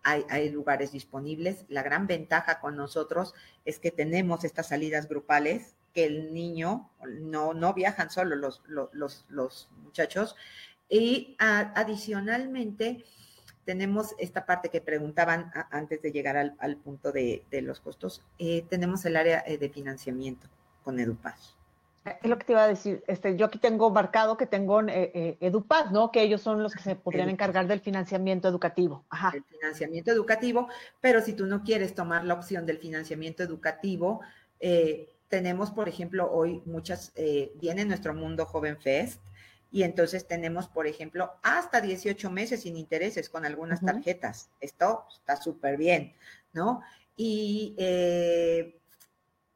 hay, 0.05 0.49
lugares 0.49 0.91
disponibles. 0.91 1.65
La 1.67 1.83
gran 1.83 2.07
ventaja 2.07 2.59
con 2.59 2.77
nosotros 2.77 3.33
es 3.65 3.79
que 3.79 3.91
tenemos 3.91 4.43
estas 4.43 4.67
salidas 4.69 5.09
grupales, 5.09 5.75
que 5.93 6.05
el 6.05 6.33
niño, 6.33 6.91
no, 7.21 7.53
no 7.53 7.73
viajan 7.73 8.09
solo 8.09 8.35
los, 8.35 8.61
los, 8.67 9.25
los, 9.29 9.69
muchachos. 9.83 10.35
Y 10.89 11.35
adicionalmente, 11.39 13.03
tenemos 13.65 14.13
esta 14.19 14.45
parte 14.45 14.69
que 14.69 14.81
preguntaban 14.81 15.51
antes 15.71 16.01
de 16.01 16.11
llegar 16.11 16.37
al, 16.37 16.77
punto 16.77 17.11
de, 17.11 17.43
los 17.63 17.79
costos. 17.79 18.23
Eh, 18.37 18.63
tenemos 18.69 19.03
el 19.05 19.15
área 19.17 19.43
eh, 19.47 19.57
de 19.57 19.69
financiamiento 19.69 20.47
con 20.83 20.99
EduPaz. 20.99 21.57
Es 22.05 22.29
lo 22.29 22.37
que 22.37 22.45
te 22.45 22.51
iba 22.51 22.63
a 22.63 22.67
decir. 22.67 23.03
Este, 23.07 23.35
yo 23.35 23.47
aquí 23.47 23.57
tengo 23.57 23.89
marcado 23.89 24.37
que 24.37 24.45
tengo 24.45 24.79
eh, 24.81 25.11
eh, 25.15 25.37
EduPaz, 25.39 25.91
¿no? 25.91 26.11
Que 26.11 26.21
ellos 26.21 26.39
son 26.39 26.61
los 26.61 26.73
que 26.73 26.83
se 26.83 26.95
podrían 26.95 27.29
encargar 27.29 27.65
del 27.65 27.79
financiamiento 27.79 28.47
educativo. 28.47 29.05
Ajá. 29.09 29.31
El 29.33 29.43
financiamiento 29.43 30.11
educativo, 30.11 30.67
pero 31.01 31.21
si 31.21 31.33
tú 31.33 31.47
no 31.47 31.63
quieres 31.63 31.95
tomar 31.95 32.23
la 32.23 32.35
opción 32.35 32.67
del 32.67 32.77
financiamiento 32.77 33.41
educativo, 33.41 34.21
eh, 34.59 35.09
tenemos, 35.29 35.71
por 35.71 35.89
ejemplo, 35.89 36.31
hoy 36.31 36.61
muchas, 36.65 37.11
viene 37.55 37.83
nuestro 37.85 38.13
Mundo 38.13 38.45
Joven 38.45 38.77
Fest, 38.77 39.21
y 39.71 39.81
entonces 39.83 40.27
tenemos, 40.27 40.67
por 40.67 40.85
ejemplo, 40.85 41.33
hasta 41.41 41.81
18 41.81 42.29
meses 42.29 42.61
sin 42.61 42.77
intereses 42.77 43.29
con 43.29 43.45
algunas 43.45 43.81
tarjetas. 43.81 44.49
Esto 44.61 45.05
está 45.11 45.35
súper 45.35 45.75
bien, 45.75 46.13
¿no? 46.53 46.81
Y 47.17 47.75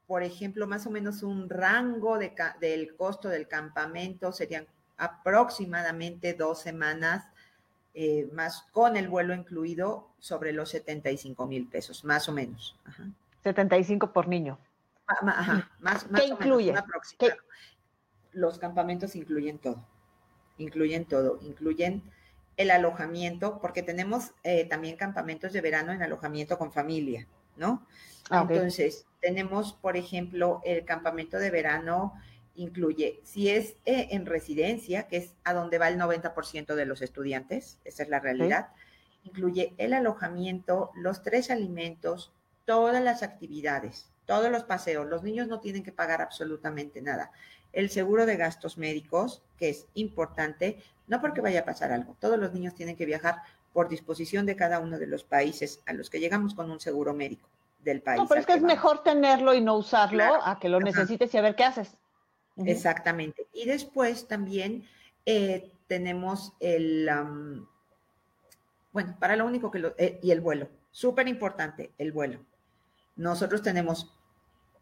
por 0.10 0.24
ejemplo, 0.24 0.66
más 0.66 0.88
o 0.88 0.90
menos 0.90 1.22
un 1.22 1.52
rango 1.52 2.18
de, 2.18 2.34
del 2.60 2.96
costo 2.96 3.30
del 3.30 3.48
campamento 3.48 4.32
serían 4.32 4.66
aproximadamente 4.98 6.34
dos 6.34 6.60
semanas 6.60 7.28
eh, 7.94 8.28
más 8.34 8.64
con 8.72 8.98
el 8.98 9.08
vuelo 9.08 9.36
incluido 9.36 10.10
sobre 10.18 10.52
los 10.52 10.70
75 10.70 11.46
mil 11.46 11.68
pesos, 11.68 12.04
más 12.06 12.28
o 12.28 12.32
menos. 12.32 12.76
Ajá. 12.86 13.04
75 13.44 14.12
por 14.12 14.28
niño. 14.28 14.58
Ajá, 15.06 15.70
más, 15.80 16.08
¿Qué 16.16 16.26
incluye? 16.26 16.74
Los 18.32 18.58
campamentos 18.58 19.16
incluyen 19.16 19.60
todo, 19.60 19.86
incluyen 20.58 21.06
todo, 21.06 21.38
incluyen 21.44 22.02
el 22.58 22.72
alojamiento, 22.72 23.60
porque 23.62 23.84
tenemos 23.84 24.32
eh, 24.42 24.66
también 24.66 24.98
campamentos 24.98 25.54
de 25.54 25.62
verano 25.62 25.92
en 25.92 26.02
alojamiento 26.02 26.58
con 26.58 26.72
familia, 26.72 27.28
¿no? 27.58 27.86
Ah, 28.30 28.46
Entonces, 28.50 29.06
tenemos, 29.22 29.74
por 29.74 29.98
ejemplo, 29.98 30.62
el 30.64 30.86
campamento 30.86 31.38
de 31.40 31.52
verano 31.52 32.14
incluye, 32.56 33.22
si 33.24 33.50
es 33.50 33.76
eh, 33.86 34.10
en 34.12 34.26
residencia, 34.26 35.08
que 35.08 35.18
es 35.18 35.34
a 35.44 35.54
donde 35.54 35.78
va 35.78 35.88
el 35.88 35.98
90% 35.98 36.76
de 36.76 36.86
los 36.86 37.02
estudiantes, 37.02 37.80
esa 37.86 38.04
es 38.04 38.10
la 38.10 38.20
realidad, 38.20 38.70
incluye 39.24 39.74
el 39.78 39.94
alojamiento, 39.94 40.92
los 40.96 41.24
tres 41.24 41.52
alimentos, 41.52 42.34
todas 42.66 43.02
las 43.02 43.24
actividades, 43.24 44.10
todos 44.26 44.52
los 44.52 44.64
paseos. 44.64 45.08
Los 45.08 45.24
niños 45.24 45.48
no 45.48 45.60
tienen 45.60 45.84
que 45.84 45.92
pagar 45.92 46.22
absolutamente 46.22 47.02
nada. 47.02 47.32
El 47.72 47.90
seguro 47.90 48.26
de 48.26 48.38
gastos 48.38 48.78
médicos, 48.78 49.42
que 49.58 49.70
es 49.70 49.88
importante, 49.94 50.78
no 51.08 51.22
porque 51.22 51.42
vaya 51.42 51.62
a 51.62 51.66
pasar 51.66 51.92
algo, 51.92 52.16
todos 52.20 52.38
los 52.38 52.54
niños 52.54 52.76
tienen 52.76 52.96
que 52.96 53.06
viajar 53.06 53.38
por 53.74 53.90
disposición 53.90 54.46
de 54.46 54.56
cada 54.56 54.80
uno 54.80 54.98
de 54.98 55.08
los 55.08 55.24
países 55.24 55.82
a 55.86 55.94
los 55.94 56.10
que 56.10 56.20
llegamos 56.20 56.54
con 56.54 56.72
un 56.72 56.80
seguro 56.80 57.14
médico 57.14 57.48
del 57.84 58.02
país. 58.02 58.20
No, 58.20 58.28
pero 58.28 58.42
es 58.42 58.48
que, 58.48 58.54
es 58.54 58.62
mejor 58.62 59.04
tenerlo 59.04 59.54
y 59.54 59.62
no 59.62 59.76
usarlo 59.78 60.24
a 60.44 60.60
que 60.60 60.70
lo 60.70 60.80
necesites 60.80 61.34
y 61.34 61.38
a 61.38 61.42
ver 61.42 61.56
qué 61.56 61.64
haces. 61.64 61.96
Exactamente. 62.58 63.48
Y 63.54 63.66
después 63.66 64.28
también 64.28 64.86
eh, 65.26 65.72
tenemos 65.88 66.54
el, 66.60 67.10
bueno, 68.92 69.16
para 69.20 69.36
lo 69.36 69.46
único 69.46 69.72
que 69.72 69.80
lo, 69.80 69.94
eh, 69.98 70.20
y 70.22 70.32
el 70.32 70.42
vuelo, 70.42 70.68
súper 70.92 71.28
importante, 71.28 71.92
el 71.98 72.12
vuelo. 72.12 72.40
Nosotros 73.16 73.62
tenemos 73.62 74.14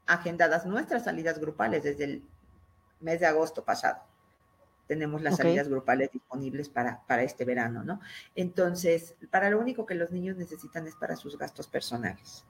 agendadas 0.06 0.65
nuestras 0.65 1.04
salidas 1.04 1.39
grupales 1.39 1.84
desde 1.84 2.04
el 2.06 2.23
mes 3.00 3.19
de 3.19 3.28
agosto 3.28 3.63
pasado. 3.63 4.02
Tenemos 4.88 5.21
las 5.21 5.38
salidas 5.38 5.67
grupales 5.67 6.12
disponibles 6.12 6.69
para, 6.69 7.06
para 7.08 7.23
este 7.23 7.45
verano, 7.45 7.84
¿no? 7.84 8.00
Entonces, 8.36 9.15
para 9.30 9.50
lo 9.50 9.60
único 9.60 9.86
que 9.86 9.95
los 9.95 10.12
niños 10.12 10.38
necesitan 10.38 10.88
es 10.88 10.95
para 10.95 11.15
sus 11.15 11.38
gastos 11.38 11.67
personales 11.67 12.45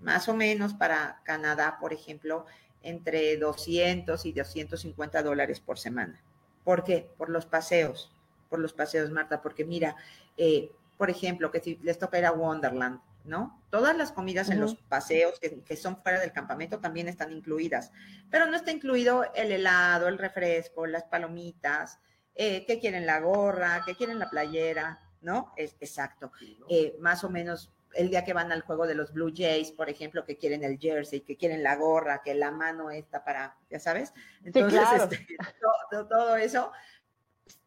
más 0.00 0.28
o 0.28 0.34
menos 0.34 0.74
para 0.74 1.20
Canadá, 1.24 1.78
por 1.80 1.92
ejemplo, 1.92 2.46
entre 2.82 3.36
200 3.36 4.24
y 4.26 4.32
250 4.32 5.22
dólares 5.22 5.60
por 5.60 5.78
semana, 5.78 6.22
¿Por 6.64 6.84
qué? 6.84 7.08
Por 7.16 7.30
los 7.30 7.46
paseos, 7.46 8.12
por 8.50 8.58
los 8.58 8.74
paseos, 8.74 9.10
Marta, 9.10 9.40
porque 9.40 9.64
mira, 9.64 9.96
eh, 10.36 10.70
por 10.98 11.08
ejemplo, 11.08 11.50
que 11.50 11.60
si 11.60 11.76
les 11.82 11.98
toca 11.98 12.18
ir 12.18 12.26
a 12.26 12.32
Wonderland, 12.32 13.00
¿no? 13.28 13.62
Todas 13.70 13.96
las 13.96 14.10
comidas 14.10 14.48
en 14.48 14.60
los 14.60 14.74
paseos 14.74 15.38
que, 15.38 15.76
son 15.76 16.02
fuera 16.02 16.18
del 16.18 16.32
campamento 16.32 16.80
también 16.80 17.08
están 17.08 17.30
incluidas, 17.30 17.92
pero 18.30 18.46
no 18.46 18.56
está 18.56 18.72
incluido 18.72 19.24
el 19.34 19.52
helado, 19.52 20.08
el 20.08 20.18
refresco, 20.18 20.86
las 20.86 21.04
palomitas, 21.04 22.00
eh, 22.34 22.64
que 22.66 22.80
quieren 22.80 23.06
la 23.06 23.20
gorra, 23.20 23.82
que 23.84 23.94
quieren 23.94 24.18
la 24.18 24.30
playera, 24.30 25.00
¿no? 25.20 25.52
Es 25.56 25.76
exacto. 25.80 26.32
Eh, 26.68 26.96
más 27.00 27.22
o 27.24 27.30
menos 27.30 27.72
el 27.94 28.10
día 28.10 28.24
que 28.24 28.32
van 28.32 28.52
al 28.52 28.62
juego 28.62 28.86
de 28.86 28.94
los 28.94 29.12
Blue 29.12 29.32
Jays, 29.34 29.72
por 29.72 29.90
ejemplo, 29.90 30.24
que 30.24 30.36
quieren 30.36 30.64
el 30.64 30.78
jersey, 30.78 31.20
que 31.20 31.36
quieren 31.36 31.62
la 31.62 31.76
gorra, 31.76 32.22
que 32.22 32.34
la 32.34 32.50
mano 32.50 32.90
está 32.90 33.24
para, 33.24 33.56
ya 33.70 33.80
sabes. 33.80 34.12
Entonces, 34.44 34.80
este, 34.96 35.26
todo, 36.08 36.36
eso 36.36 36.72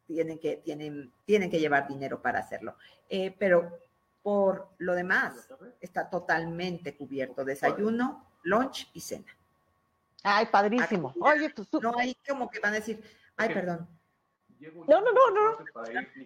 tienen 0.06 0.38
que, 0.38 0.56
tienen, 0.56 1.12
tienen 1.24 1.50
que 1.50 1.60
llevar 1.60 1.86
dinero 1.86 2.22
para 2.22 2.40
hacerlo. 2.40 2.76
Eh, 3.08 3.34
pero 3.38 3.78
por 4.22 4.74
lo 4.78 4.94
demás, 4.94 5.48
está 5.80 6.08
totalmente 6.08 6.96
cubierto. 6.96 7.44
Desayuno, 7.44 8.26
lunch 8.42 8.90
y 8.94 9.00
cena. 9.00 9.36
Ay, 10.22 10.46
padrísimo. 10.46 11.12
Oye, 11.20 11.50
tú, 11.50 11.66
No 11.80 11.98
hay 11.98 12.16
como 12.26 12.48
que 12.48 12.60
van 12.60 12.72
a 12.72 12.76
decir, 12.76 13.02
ay, 13.36 13.52
perdón, 13.52 13.88
no, 14.70 15.00
no, 15.00 15.12
no, 15.12 15.30
no. 15.30 15.58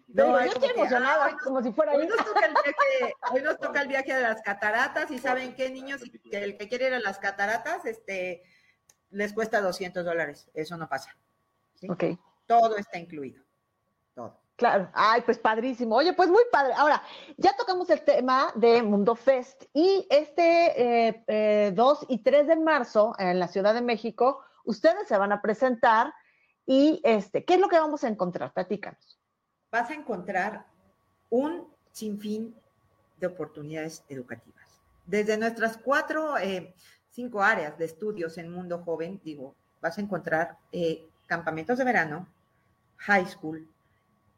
No, 0.09 0.45
yo 0.45 0.53
estoy 0.53 0.71
emocionada, 0.71 1.27
ah, 1.27 1.37
como 1.43 1.63
si 1.63 1.73
fuera 1.73 1.93
hoy 1.93 2.07
nos, 2.07 2.19
toca 2.19 2.47
el 2.47 2.53
viaje, 2.53 3.15
hoy 3.33 3.43
nos 3.43 3.59
toca 3.59 3.81
el 3.81 3.89
viaje 4.05 4.15
de 4.15 4.23
las 4.23 4.43
cataratas 4.43 5.11
y 5.11 5.19
saben 5.19 5.55
qué, 5.55 5.71
niños, 5.71 6.03
que 6.31 6.45
el 6.45 6.57
que 6.59 6.69
quiere 6.69 6.89
ir 6.89 6.95
a 6.95 7.01
las 7.01 7.19
cataratas, 7.19 7.87
este, 7.87 8.43
les 9.11 9.33
cuesta 9.33 9.61
200 9.61 10.05
dólares. 10.05 10.51
Eso 10.55 10.77
no 10.77 10.89
pasa. 10.89 11.17
Ok. 11.89 12.05
Todo 12.47 12.77
está 12.77 12.99
incluido. 12.99 13.43
Claro, 14.57 14.89
ay, 14.95 15.21
pues 15.21 15.39
padrísimo. 15.39 15.97
Oye, 15.97 16.15
pues 16.15 16.31
muy 16.31 16.43
padre. 16.51 16.73
Ahora, 16.77 17.03
ya 17.37 17.55
tocamos 17.57 17.91
el 17.91 18.01
tema 18.01 18.53
de 18.55 18.83
Mundo 18.83 19.15
Fest 19.15 19.65
y 19.75 20.07
este 20.09 21.13
eh, 21.67 21.73
2 21.73 22.03
eh, 22.03 22.07
y 22.09 22.23
3 22.23 22.47
de 22.47 22.57
marzo 22.57 23.15
en 23.19 23.39
la 23.39 23.49
Ciudad 23.49 23.75
de 23.75 23.83
México, 23.83 24.41
ustedes 24.65 25.07
se 25.07 25.19
van 25.19 25.33
a 25.33 25.43
presentar 25.43 26.13
y 26.65 27.01
este, 27.05 27.45
¿qué 27.45 27.55
es 27.55 27.61
lo 27.61 27.69
que 27.69 27.79
vamos 27.79 28.03
a 28.03 28.09
encontrar? 28.09 28.53
Platícanos. 28.55 29.19
Vas 29.71 29.91
a 29.91 29.95
encontrar 29.95 30.67
un 31.29 31.69
sinfín 31.93 32.55
de 33.19 33.27
oportunidades 33.27 34.05
educativas. 34.09 34.81
Desde 35.05 35.37
nuestras 35.37 35.77
cuatro, 35.77 36.39
eh, 36.39 36.75
cinco 37.11 37.43
áreas 37.43 37.77
de 37.77 37.85
estudios 37.85 38.39
en 38.39 38.51
Mundo 38.51 38.83
Joven, 38.83 39.21
digo, 39.23 39.55
vas 39.83 39.99
a 39.99 40.01
encontrar 40.01 40.57
eh, 40.73 41.07
campamentos 41.27 41.77
de 41.77 41.85
verano, 41.85 42.27
high 42.97 43.27
school, 43.27 43.69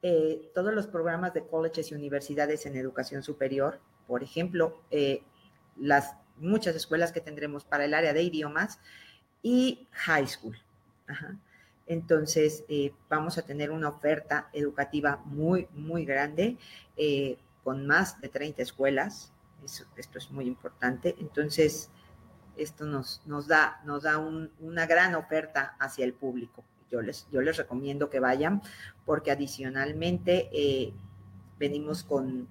eh, 0.02 0.50
todos 0.54 0.72
los 0.74 0.86
programas 0.86 1.34
de 1.34 1.46
colleges 1.46 1.90
y 1.90 1.94
universidades 1.94 2.66
en 2.66 2.76
educación 2.76 3.22
superior, 3.22 3.80
por 4.06 4.22
ejemplo, 4.22 4.80
las 5.76 6.14
muchas 6.40 6.74
escuelas 6.76 7.12
que 7.12 7.20
tendremos 7.20 7.64
para 7.64 7.84
el 7.84 7.94
área 7.94 8.12
de 8.12 8.22
idiomas 8.22 8.80
y 9.42 9.86
high 9.92 10.26
school. 10.26 10.56
Entonces, 11.86 12.64
eh, 12.68 12.92
vamos 13.08 13.38
a 13.38 13.42
tener 13.42 13.70
una 13.70 13.88
oferta 13.88 14.50
educativa 14.52 15.22
muy, 15.24 15.68
muy 15.72 16.04
grande, 16.04 16.58
eh, 16.96 17.38
con 17.64 17.86
más 17.86 18.20
de 18.20 18.28
30 18.28 18.62
escuelas. 18.62 19.32
esto 19.96 20.18
es 20.18 20.30
muy 20.30 20.46
importante. 20.46 21.16
Entonces, 21.18 21.90
esto 22.56 22.84
nos, 22.84 23.22
nos 23.26 23.46
da, 23.46 23.80
nos 23.84 24.02
da 24.02 24.18
una 24.18 24.86
gran 24.86 25.14
oferta 25.14 25.76
hacia 25.78 26.04
el 26.04 26.12
público. 26.12 26.62
Yo 26.90 27.02
les, 27.02 27.28
yo 27.30 27.40
les 27.40 27.56
recomiendo 27.56 28.10
que 28.10 28.20
vayan 28.20 28.62
porque 29.04 29.30
adicionalmente 29.30 30.48
eh, 30.52 30.92
venimos 31.58 32.04
con 32.04 32.48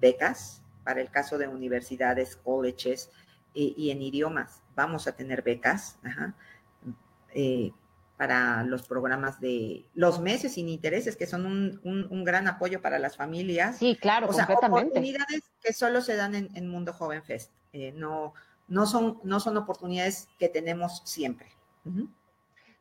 becas 0.00 0.62
para 0.84 1.00
el 1.00 1.10
caso 1.10 1.38
de 1.38 1.48
universidades, 1.48 2.36
colleges 2.36 3.10
y 3.54 3.90
en 3.90 4.00
idiomas. 4.00 4.62
Vamos 4.74 5.06
a 5.06 5.14
tener 5.14 5.42
becas. 5.42 5.98
Ajá 6.02 6.34
para 8.22 8.62
los 8.62 8.86
programas 8.86 9.40
de 9.40 9.84
los 9.94 10.20
meses 10.20 10.52
sin 10.52 10.68
intereses, 10.68 11.16
que 11.16 11.26
son 11.26 11.44
un, 11.82 12.24
gran 12.24 12.46
apoyo 12.46 12.80
para 12.80 13.00
las 13.00 13.16
familias. 13.16 13.78
Sí, 13.78 13.98
claro, 14.00 14.28
o 14.28 14.32
Sea, 14.32 14.44
oportunidades 14.44 15.42
que 15.60 15.72
solo 15.72 16.00
se 16.00 16.14
dan 16.14 16.36
en, 16.36 16.68
Mundo 16.68 16.92
Joven 16.92 17.24
Fest. 17.24 17.50
Eh, 17.72 17.92
no, 17.96 18.32
no, 18.68 18.86
son, 18.86 19.18
no 19.24 19.40
son 19.40 19.56
oportunidades 19.56 20.28
que 20.38 20.48
tenemos 20.48 21.02
siempre. 21.04 21.48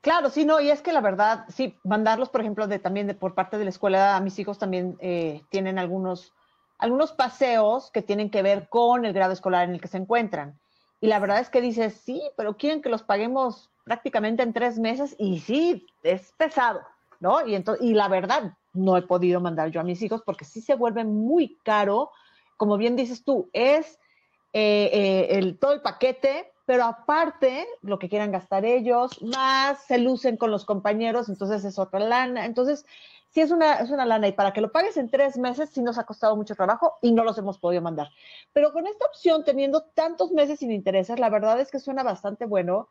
Claro, 0.02 0.32
sí, 0.32 0.46
no, 0.46 0.60
y 0.60 0.72
es 0.72 0.82
que 0.82 0.94
la 0.94 1.02
verdad, 1.02 1.46
sí, 1.50 1.78
mandarlos, 1.84 2.30
por 2.30 2.42
ejemplo, 2.42 2.68
de 2.68 2.80
también 2.80 3.06
de, 3.06 3.14
por 3.14 3.36
parte 3.36 3.60
de 3.60 3.64
la 3.66 3.70
escuela, 3.70 4.16
a 4.16 4.20
mis 4.20 4.40
hijos 4.40 4.58
también 4.58 4.98
eh, 5.00 5.44
tienen 5.50 5.78
algunos, 5.78 6.34
algunos 6.80 7.12
paseos 7.12 7.92
que 7.92 8.02
tienen 8.02 8.32
que 8.32 8.42
ver 8.42 8.68
con 8.68 9.06
el 9.06 9.14
grado 9.14 9.32
escolar 9.32 9.68
en 9.68 9.76
el 9.76 9.82
que 9.82 9.88
se 9.88 9.98
encuentran. 9.98 10.60
Y 11.02 11.08
la 11.08 11.20
verdad 11.20 11.40
es 11.40 11.50
que 11.50 11.62
dices, 11.62 11.94
sí, 12.04 12.22
pero 12.36 12.58
quieren 12.58 12.82
que 12.82 12.90
los 12.90 13.04
paguemos 13.04 13.70
prácticamente 13.84 14.42
en 14.42 14.54
tres 14.54 14.80
meses 14.80 15.16
y 15.20 15.40
sí, 15.40 15.86
es 16.02 16.32
pesado, 16.36 16.82
¿no? 17.20 17.46
Y, 17.46 17.64
y 17.82 17.94
la 17.94 18.08
verdad, 18.08 18.54
no 18.74 18.98
he 18.98 19.04
podido 19.04 19.40
mandar 19.40 19.70
yo 19.70 19.82
a 19.82 19.84
mis 19.84 20.02
hijos 20.02 20.24
porque 20.26 20.46
sí 20.46 20.62
se 20.62 20.76
vuelve 20.76 21.04
muy 21.04 21.60
caro, 21.64 22.12
como 22.58 22.78
bien 22.78 22.96
dices 22.96 23.24
tú, 23.24 23.50
es 23.54 24.00
eh, 24.54 24.90
eh, 24.94 25.28
el, 25.38 25.60
todo 25.60 25.74
el 25.74 25.82
paquete, 25.82 26.52
pero 26.72 26.86
aparte, 26.86 27.68
lo 27.82 28.00
que 28.00 28.08
quieran 28.08 28.32
gastar 28.32 28.64
ellos, 28.64 29.22
más 29.22 29.84
se 29.88 29.98
lucen 29.98 30.38
con 30.38 30.52
los 30.52 30.64
compañeros, 30.64 31.28
entonces 31.28 31.66
es 31.66 31.78
otra 31.78 32.00
lana. 32.00 32.46
Entonces, 32.46 32.86
sí 33.28 33.42
es 33.42 33.52
una, 33.52 33.74
es 33.80 33.90
una 33.90 34.06
lana 34.06 34.30
y 34.30 34.32
para 34.32 34.54
que 34.54 34.62
lo 34.62 34.72
pagues 34.72 34.96
en 34.96 35.10
tres 35.10 35.38
meses 35.38 35.70
sí 35.70 35.82
nos 35.82 35.98
ha 35.98 36.06
costado 36.06 36.38
mucho 36.38 36.56
trabajo 36.56 36.94
y 37.02 37.12
no 37.12 37.26
los 37.26 37.38
hemos 37.38 37.60
podido 37.60 37.82
mandar. 37.82 38.08
Pero 38.54 38.72
con 38.72 38.88
esta 38.88 39.04
opción, 39.06 39.44
teniendo 39.44 39.82
tantos 39.82 40.32
meses 40.32 40.60
sin 40.60 40.72
intereses, 40.72 41.20
la 41.20 41.30
verdad 41.30 41.60
es 41.60 41.72
que 41.72 41.80
suena 41.80 42.04
bastante 42.04 42.46
bueno 42.46 42.88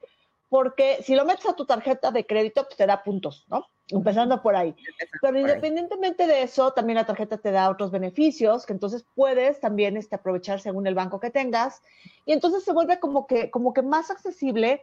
porque 0.51 1.01
si 1.05 1.15
lo 1.15 1.25
metes 1.25 1.47
a 1.47 1.55
tu 1.55 1.65
tarjeta 1.65 2.11
de 2.11 2.27
crédito, 2.27 2.65
pues 2.65 2.77
te 2.77 2.85
da 2.85 3.05
puntos, 3.05 3.47
¿no? 3.49 3.69
Empezando 3.89 4.43
por 4.43 4.57
ahí. 4.57 4.75
Pero 5.23 5.39
independientemente 5.39 6.27
de 6.27 6.43
eso, 6.43 6.73
también 6.73 6.97
la 6.97 7.07
tarjeta 7.07 7.39
te 7.39 7.53
da 7.53 7.71
otros 7.71 7.93
beneficios, 7.93 8.67
que 8.67 8.73
entonces 8.73 9.05
puedes 9.15 9.61
también 9.61 9.97
este, 9.97 10.17
aprovechar 10.17 10.61
según 10.61 10.89
el 10.89 10.97
banco 10.97 11.21
que 11.21 11.31
tengas, 11.31 11.83
y 12.27 12.33
entonces 12.33 12.65
se 12.65 12.73
vuelve 12.73 12.99
como 12.99 13.29
que, 13.29 13.49
como 13.51 13.73
que 13.73 13.83
más 13.83 14.11
accesible, 14.11 14.83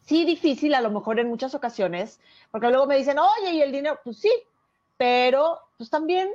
sí 0.00 0.24
difícil 0.24 0.74
a 0.74 0.80
lo 0.80 0.90
mejor 0.90 1.20
en 1.20 1.28
muchas 1.28 1.54
ocasiones, 1.54 2.18
porque 2.50 2.70
luego 2.70 2.86
me 2.86 2.96
dicen, 2.96 3.18
oye, 3.18 3.52
¿y 3.52 3.60
el 3.60 3.72
dinero? 3.72 4.00
Pues 4.02 4.18
sí, 4.18 4.32
pero 4.96 5.60
pues 5.76 5.90
también 5.90 6.30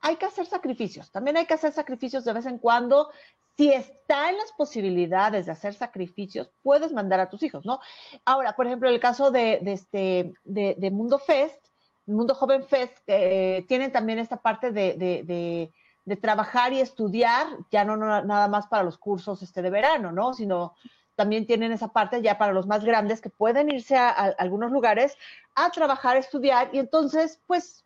hay 0.00 0.16
que 0.16 0.24
hacer 0.24 0.46
sacrificios, 0.46 1.10
también 1.10 1.36
hay 1.36 1.44
que 1.44 1.54
hacer 1.54 1.72
sacrificios 1.72 2.24
de 2.24 2.32
vez 2.32 2.46
en 2.46 2.58
cuando 2.58 3.10
si 3.56 3.72
está 3.72 4.28
en 4.28 4.36
las 4.36 4.52
posibilidades 4.52 5.46
de 5.46 5.52
hacer 5.52 5.74
sacrificios, 5.74 6.50
puedes 6.62 6.92
mandar 6.92 7.20
a 7.20 7.30
tus 7.30 7.42
hijos, 7.42 7.64
¿no? 7.64 7.80
Ahora, 8.24 8.54
por 8.54 8.66
ejemplo, 8.66 8.88
el 8.88 9.00
caso 9.00 9.30
de, 9.30 9.60
este, 9.64 10.34
de, 10.44 10.90
Mundo 10.90 11.18
Fest, 11.18 11.58
Mundo 12.04 12.34
Joven 12.34 12.64
Fest, 12.64 12.98
eh, 13.06 13.64
tienen 13.66 13.92
también 13.92 14.18
esta 14.18 14.36
parte 14.36 14.72
de, 14.72 15.72
trabajar 16.20 16.72
y 16.72 16.80
estudiar, 16.80 17.46
ya 17.70 17.84
no, 17.84 17.96
nada 17.96 18.48
más 18.48 18.66
para 18.66 18.84
los 18.84 18.98
cursos 18.98 19.42
este, 19.42 19.62
de 19.62 19.70
verano, 19.70 20.12
¿no? 20.12 20.34
Sino 20.34 20.74
también 21.14 21.46
tienen 21.46 21.72
esa 21.72 21.88
parte 21.88 22.20
ya 22.20 22.36
para 22.36 22.52
los 22.52 22.66
más 22.66 22.84
grandes 22.84 23.22
que 23.22 23.30
pueden 23.30 23.70
irse 23.70 23.96
a, 23.96 24.10
algunos 24.10 24.70
lugares 24.70 25.16
a 25.54 25.70
trabajar, 25.70 26.18
estudiar, 26.18 26.68
y 26.72 26.78
entonces, 26.78 27.40
pues, 27.46 27.84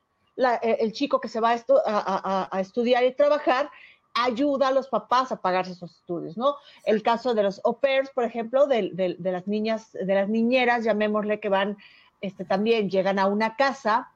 el 0.62 0.92
chico 0.92 1.20
que 1.20 1.28
se 1.28 1.38
va 1.38 1.50
a 1.52 2.60
estudiar 2.60 3.04
y 3.04 3.14
trabajar, 3.14 3.70
ayuda 4.14 4.68
a 4.68 4.72
los 4.72 4.88
papás 4.88 5.32
a 5.32 5.40
pagarse 5.40 5.74
sus 5.74 5.92
estudios, 5.92 6.36
¿no? 6.36 6.56
El 6.84 7.02
caso 7.02 7.34
de 7.34 7.42
los 7.42 7.60
au 7.64 7.78
pairs, 7.78 8.10
por 8.10 8.24
ejemplo, 8.24 8.66
de, 8.66 9.16
las 9.18 9.46
niñas, 9.46 9.92
de 9.92 10.14
las 10.14 10.28
niñeras, 10.28 10.84
llamémosle, 10.84 11.40
que 11.40 11.48
van, 11.48 11.76
este, 12.20 12.44
también 12.44 12.90
llegan 12.90 13.18
a 13.18 13.26
una 13.26 13.56
casa. 13.56 14.10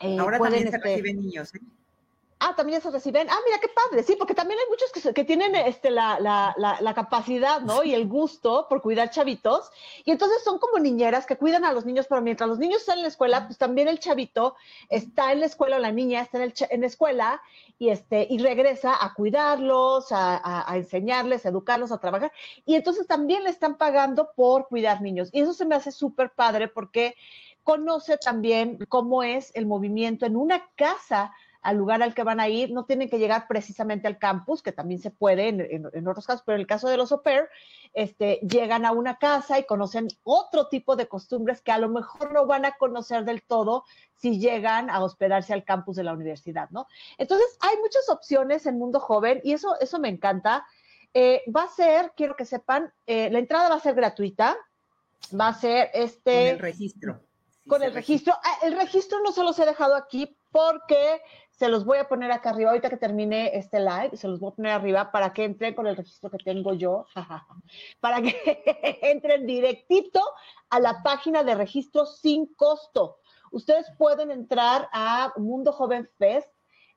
Eh, 0.00 0.18
Ahora 0.18 0.38
también 0.38 0.70
se 0.70 0.76
este, 0.76 0.88
reciben 0.88 1.20
niños, 1.20 1.54
¿eh? 1.54 1.60
Ah, 2.44 2.54
también 2.56 2.80
se 2.80 2.90
reciben. 2.90 3.30
Ah, 3.30 3.38
mira 3.46 3.60
qué 3.60 3.68
padre, 3.68 4.02
sí, 4.02 4.16
porque 4.18 4.34
también 4.34 4.58
hay 4.58 4.66
muchos 4.68 4.90
que, 4.90 5.14
que 5.14 5.24
tienen 5.24 5.54
este, 5.54 5.92
la, 5.92 6.18
la, 6.18 6.52
la, 6.56 6.94
capacidad, 6.94 7.60
¿no? 7.60 7.84
Y 7.84 7.94
el 7.94 8.08
gusto 8.08 8.66
por 8.68 8.82
cuidar 8.82 9.10
chavitos. 9.10 9.70
Y 10.04 10.10
entonces 10.10 10.42
son 10.42 10.58
como 10.58 10.80
niñeras 10.80 11.24
que 11.24 11.36
cuidan 11.36 11.64
a 11.64 11.72
los 11.72 11.86
niños, 11.86 12.06
pero 12.08 12.20
mientras 12.20 12.48
los 12.48 12.58
niños 12.58 12.80
están 12.80 12.96
en 12.98 13.02
la 13.02 13.08
escuela, 13.08 13.46
pues 13.46 13.58
también 13.58 13.86
el 13.86 14.00
chavito 14.00 14.56
está 14.88 15.30
en 15.30 15.38
la 15.38 15.46
escuela 15.46 15.76
o 15.76 15.78
la 15.78 15.92
niña 15.92 16.20
está 16.20 16.38
en, 16.38 16.44
el, 16.44 16.54
en 16.68 16.80
la 16.80 16.86
escuela 16.88 17.42
y, 17.78 17.90
este, 17.90 18.26
y 18.28 18.38
regresa 18.38 18.96
a 19.00 19.14
cuidarlos, 19.14 20.10
a, 20.10 20.68
a, 20.68 20.76
enseñarles, 20.76 21.46
a 21.46 21.50
educarlos, 21.50 21.92
a 21.92 21.98
trabajar. 21.98 22.32
Y 22.66 22.74
entonces 22.74 23.06
también 23.06 23.44
le 23.44 23.50
están 23.50 23.76
pagando 23.76 24.32
por 24.34 24.66
cuidar 24.66 25.00
niños. 25.00 25.28
Y 25.30 25.42
eso 25.42 25.52
se 25.52 25.64
me 25.64 25.76
hace 25.76 25.92
súper 25.92 26.30
padre 26.30 26.66
porque 26.66 27.14
conoce 27.62 28.16
también 28.18 28.78
cómo 28.88 29.22
es 29.22 29.52
el 29.54 29.66
movimiento 29.66 30.26
en 30.26 30.36
una 30.36 30.68
casa 30.74 31.32
al 31.62 31.76
lugar 31.76 32.02
al 32.02 32.12
que 32.12 32.24
van 32.24 32.40
a 32.40 32.48
ir, 32.48 32.72
no 32.72 32.84
tienen 32.84 33.08
que 33.08 33.18
llegar 33.18 33.46
precisamente 33.48 34.08
al 34.08 34.18
campus, 34.18 34.62
que 34.62 34.72
también 34.72 35.00
se 35.00 35.10
puede 35.10 35.48
en, 35.48 36.08
otros 36.08 36.26
casos, 36.26 36.42
pero 36.44 36.56
en 36.56 36.62
el 36.62 36.66
caso 36.66 36.88
de 36.88 36.96
los 36.96 37.12
au 37.12 37.22
pair, 37.22 37.48
este, 37.94 38.40
llegan 38.42 38.84
a 38.84 38.90
una 38.90 39.18
casa 39.18 39.58
y 39.58 39.64
conocen 39.64 40.08
otro 40.24 40.66
tipo 40.66 40.96
de 40.96 41.06
costumbres 41.06 41.60
que 41.60 41.70
a 41.70 41.78
lo 41.78 41.88
mejor 41.88 42.32
no 42.32 42.46
van 42.46 42.64
a 42.64 42.72
conocer 42.72 43.24
del 43.24 43.42
todo 43.42 43.84
si 44.16 44.40
llegan 44.40 44.90
a 44.90 45.02
hospedarse 45.04 45.52
al 45.52 45.64
campus 45.64 45.96
de 45.96 46.04
la 46.04 46.12
universidad, 46.12 46.68
¿no? 46.70 46.88
Entonces, 47.16 47.46
hay 47.60 47.76
muchas 47.78 48.08
opciones 48.08 48.66
en 48.66 48.78
Mundo 48.78 48.98
Joven 48.98 49.40
y 49.44 49.52
eso, 49.52 49.78
eso 49.80 50.00
me 50.00 50.08
encanta. 50.08 50.66
Eh, 51.14 51.42
va 51.54 51.64
a 51.64 51.68
ser, 51.68 52.12
quiero 52.16 52.34
que 52.34 52.44
sepan, 52.44 52.92
eh, 53.06 53.30
la 53.30 53.38
entrada 53.38 53.68
va 53.68 53.76
a 53.76 53.80
ser 53.80 53.94
gratuita, 53.94 54.56
va 55.38 55.48
a 55.48 55.54
ser 55.54 55.90
este... 55.94 56.32
Con 56.32 56.48
el 56.48 56.58
registro. 56.58 57.20
con 57.68 57.82
el 57.84 57.94
registro. 57.94 58.34
Ah, 58.42 58.58
el 58.62 58.76
registro 58.76 59.20
no 59.22 59.30
se 59.30 59.44
los 59.44 59.58
he 59.60 59.66
dejado 59.66 59.94
aquí 59.94 60.36
porque 60.52 61.20
se 61.52 61.68
los 61.68 61.84
voy 61.84 61.98
a 61.98 62.08
poner 62.08 62.32
acá 62.32 62.50
arriba, 62.50 62.70
ahorita 62.70 62.90
que 62.90 62.96
termine 62.96 63.56
este 63.56 63.78
live, 63.78 64.16
se 64.16 64.26
los 64.26 64.40
voy 64.40 64.50
a 64.52 64.56
poner 64.56 64.72
arriba 64.72 65.12
para 65.12 65.32
que 65.32 65.44
entren 65.44 65.74
con 65.74 65.86
el 65.86 65.96
registro 65.96 66.30
que 66.30 66.38
tengo 66.38 66.74
yo, 66.74 67.06
para 68.00 68.20
que 68.20 68.98
entren 69.02 69.46
directito 69.46 70.20
a 70.70 70.80
la 70.80 71.02
página 71.02 71.44
de 71.44 71.54
registro 71.54 72.06
sin 72.06 72.46
costo. 72.54 73.18
Ustedes 73.50 73.86
pueden 73.98 74.30
entrar 74.30 74.88
a 74.92 75.32
Mundo 75.36 75.72
Joven 75.72 76.08
Fest 76.18 76.48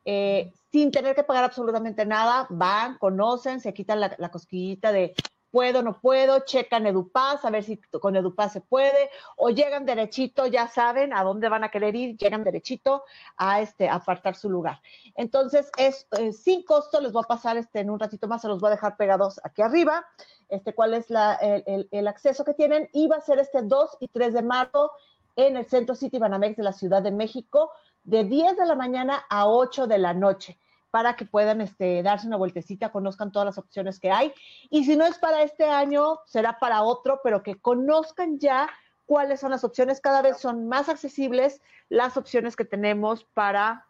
eh, 0.05 0.51
sin 0.71 0.91
tener 0.91 1.15
que 1.15 1.23
pagar 1.23 1.43
absolutamente 1.43 2.05
nada, 2.05 2.47
van, 2.49 2.97
conocen, 2.97 3.59
se 3.59 3.73
quitan 3.73 3.99
la, 3.99 4.15
la 4.17 4.29
cosquillita 4.29 4.91
de 4.91 5.13
puedo, 5.55 5.81
no 5.81 6.01
puedo, 6.01 6.39
checan 6.39 6.85
Edupaz, 6.85 7.45
a 7.45 7.49
ver 7.49 7.63
si 7.63 7.77
con 7.77 8.13
Edupaz 8.17 8.51
se 8.51 8.59
puede, 8.59 9.09
o 9.37 9.51
llegan 9.51 9.85
derechito, 9.85 10.47
ya 10.47 10.67
saben 10.67 11.13
a 11.13 11.23
dónde 11.23 11.47
van 11.47 11.63
a 11.63 11.71
querer 11.71 11.95
ir, 11.95 12.17
llegan 12.17 12.43
derechito 12.43 13.05
a 13.37 13.61
este 13.61 13.87
apartar 13.87 14.35
su 14.35 14.49
lugar. 14.49 14.81
Entonces, 15.15 15.71
es 15.77 16.09
eh, 16.19 16.33
sin 16.33 16.63
costo, 16.63 16.99
les 16.99 17.13
voy 17.13 17.23
a 17.23 17.27
pasar 17.29 17.55
este 17.55 17.79
en 17.79 17.89
un 17.89 17.97
ratito 17.97 18.27
más, 18.27 18.41
se 18.41 18.49
los 18.49 18.59
voy 18.59 18.67
a 18.67 18.71
dejar 18.71 18.97
pegados 18.97 19.39
aquí 19.45 19.61
arriba, 19.61 20.05
este 20.49 20.75
cuál 20.75 20.93
es 20.93 21.09
la, 21.09 21.35
el, 21.35 21.87
el, 21.89 22.07
acceso 22.09 22.43
que 22.43 22.53
tienen, 22.53 22.89
y 22.91 23.07
va 23.07 23.15
a 23.15 23.21
ser 23.21 23.39
este 23.39 23.61
2 23.61 23.97
y 24.01 24.09
3 24.09 24.33
de 24.33 24.41
marzo 24.41 24.91
en 25.37 25.55
el 25.55 25.65
Centro 25.67 25.95
City 25.95 26.19
Banamex 26.19 26.57
de 26.57 26.63
la 26.63 26.73
Ciudad 26.73 27.01
de 27.01 27.11
México, 27.11 27.71
de 28.03 28.25
10 28.25 28.57
de 28.57 28.65
la 28.65 28.75
mañana 28.75 29.23
a 29.29 29.47
8 29.47 29.87
de 29.87 29.99
la 29.99 30.13
noche 30.13 30.59
para 30.95 31.17
que 31.17 31.25
puedan 31.25 31.59
este, 31.59 32.01
darse 32.03 32.25
una 32.25 32.37
vueltecita, 32.37 32.89
conozcan 32.89 33.29
todas 33.29 33.45
las 33.45 33.57
opciones 33.57 33.99
que 33.99 34.11
hay. 34.11 34.31
Y 34.69 34.85
si 34.85 34.95
no 34.95 35.05
es 35.05 35.17
para 35.17 35.41
este 35.41 35.65
año, 35.65 36.19
será 36.25 36.57
para 36.57 36.83
otro, 36.83 37.19
pero 37.21 37.43
que 37.43 37.55
conozcan 37.55 38.39
ya 38.39 38.69
cuáles 39.05 39.41
son 39.41 39.51
las 39.51 39.65
opciones. 39.65 39.99
Cada 39.99 40.21
vez 40.21 40.37
son 40.37 40.69
más 40.69 40.87
accesibles 40.87 41.61
las 41.89 42.15
opciones 42.15 42.55
que 42.55 42.63
tenemos 42.63 43.25
para 43.33 43.85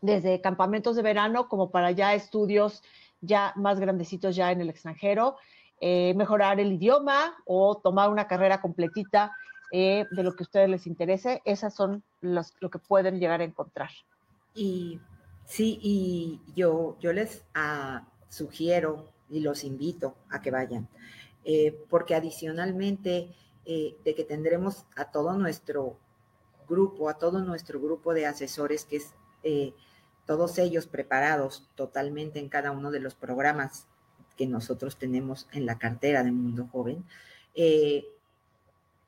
desde 0.00 0.40
campamentos 0.40 0.94
de 0.94 1.02
verano 1.02 1.48
como 1.48 1.72
para 1.72 1.90
ya 1.90 2.14
estudios 2.14 2.84
ya 3.20 3.52
más 3.56 3.80
grandecitos 3.80 4.36
ya 4.36 4.52
en 4.52 4.60
el 4.60 4.70
extranjero, 4.70 5.38
eh, 5.80 6.14
mejorar 6.14 6.60
el 6.60 6.74
idioma 6.74 7.34
o 7.44 7.78
tomar 7.78 8.08
una 8.08 8.28
carrera 8.28 8.60
completita 8.60 9.32
eh, 9.72 10.06
de 10.12 10.22
lo 10.22 10.36
que 10.36 10.44
a 10.44 10.46
ustedes 10.46 10.68
les 10.68 10.86
interese. 10.86 11.42
Esas 11.44 11.74
son 11.74 12.04
lo 12.20 12.70
que 12.70 12.78
pueden 12.78 13.18
llegar 13.18 13.40
a 13.40 13.44
encontrar. 13.44 13.90
Y 14.54 15.00
Sí, 15.46 15.78
y 15.80 16.40
yo, 16.56 16.98
yo 17.00 17.12
les 17.12 17.44
ah, 17.54 18.08
sugiero 18.28 19.12
y 19.30 19.40
los 19.40 19.62
invito 19.62 20.16
a 20.28 20.42
que 20.42 20.50
vayan, 20.50 20.88
eh, 21.44 21.78
porque 21.88 22.16
adicionalmente 22.16 23.32
eh, 23.64 23.96
de 24.04 24.14
que 24.14 24.24
tendremos 24.24 24.86
a 24.96 25.10
todo 25.12 25.34
nuestro 25.34 25.96
grupo, 26.68 27.08
a 27.08 27.18
todo 27.18 27.40
nuestro 27.40 27.80
grupo 27.80 28.12
de 28.12 28.26
asesores, 28.26 28.84
que 28.84 28.96
es 28.96 29.14
eh, 29.44 29.72
todos 30.26 30.58
ellos 30.58 30.88
preparados 30.88 31.68
totalmente 31.76 32.40
en 32.40 32.48
cada 32.48 32.72
uno 32.72 32.90
de 32.90 33.00
los 33.00 33.14
programas 33.14 33.86
que 34.36 34.46
nosotros 34.48 34.98
tenemos 34.98 35.46
en 35.52 35.64
la 35.64 35.78
cartera 35.78 36.24
de 36.24 36.32
Mundo 36.32 36.68
Joven, 36.70 37.04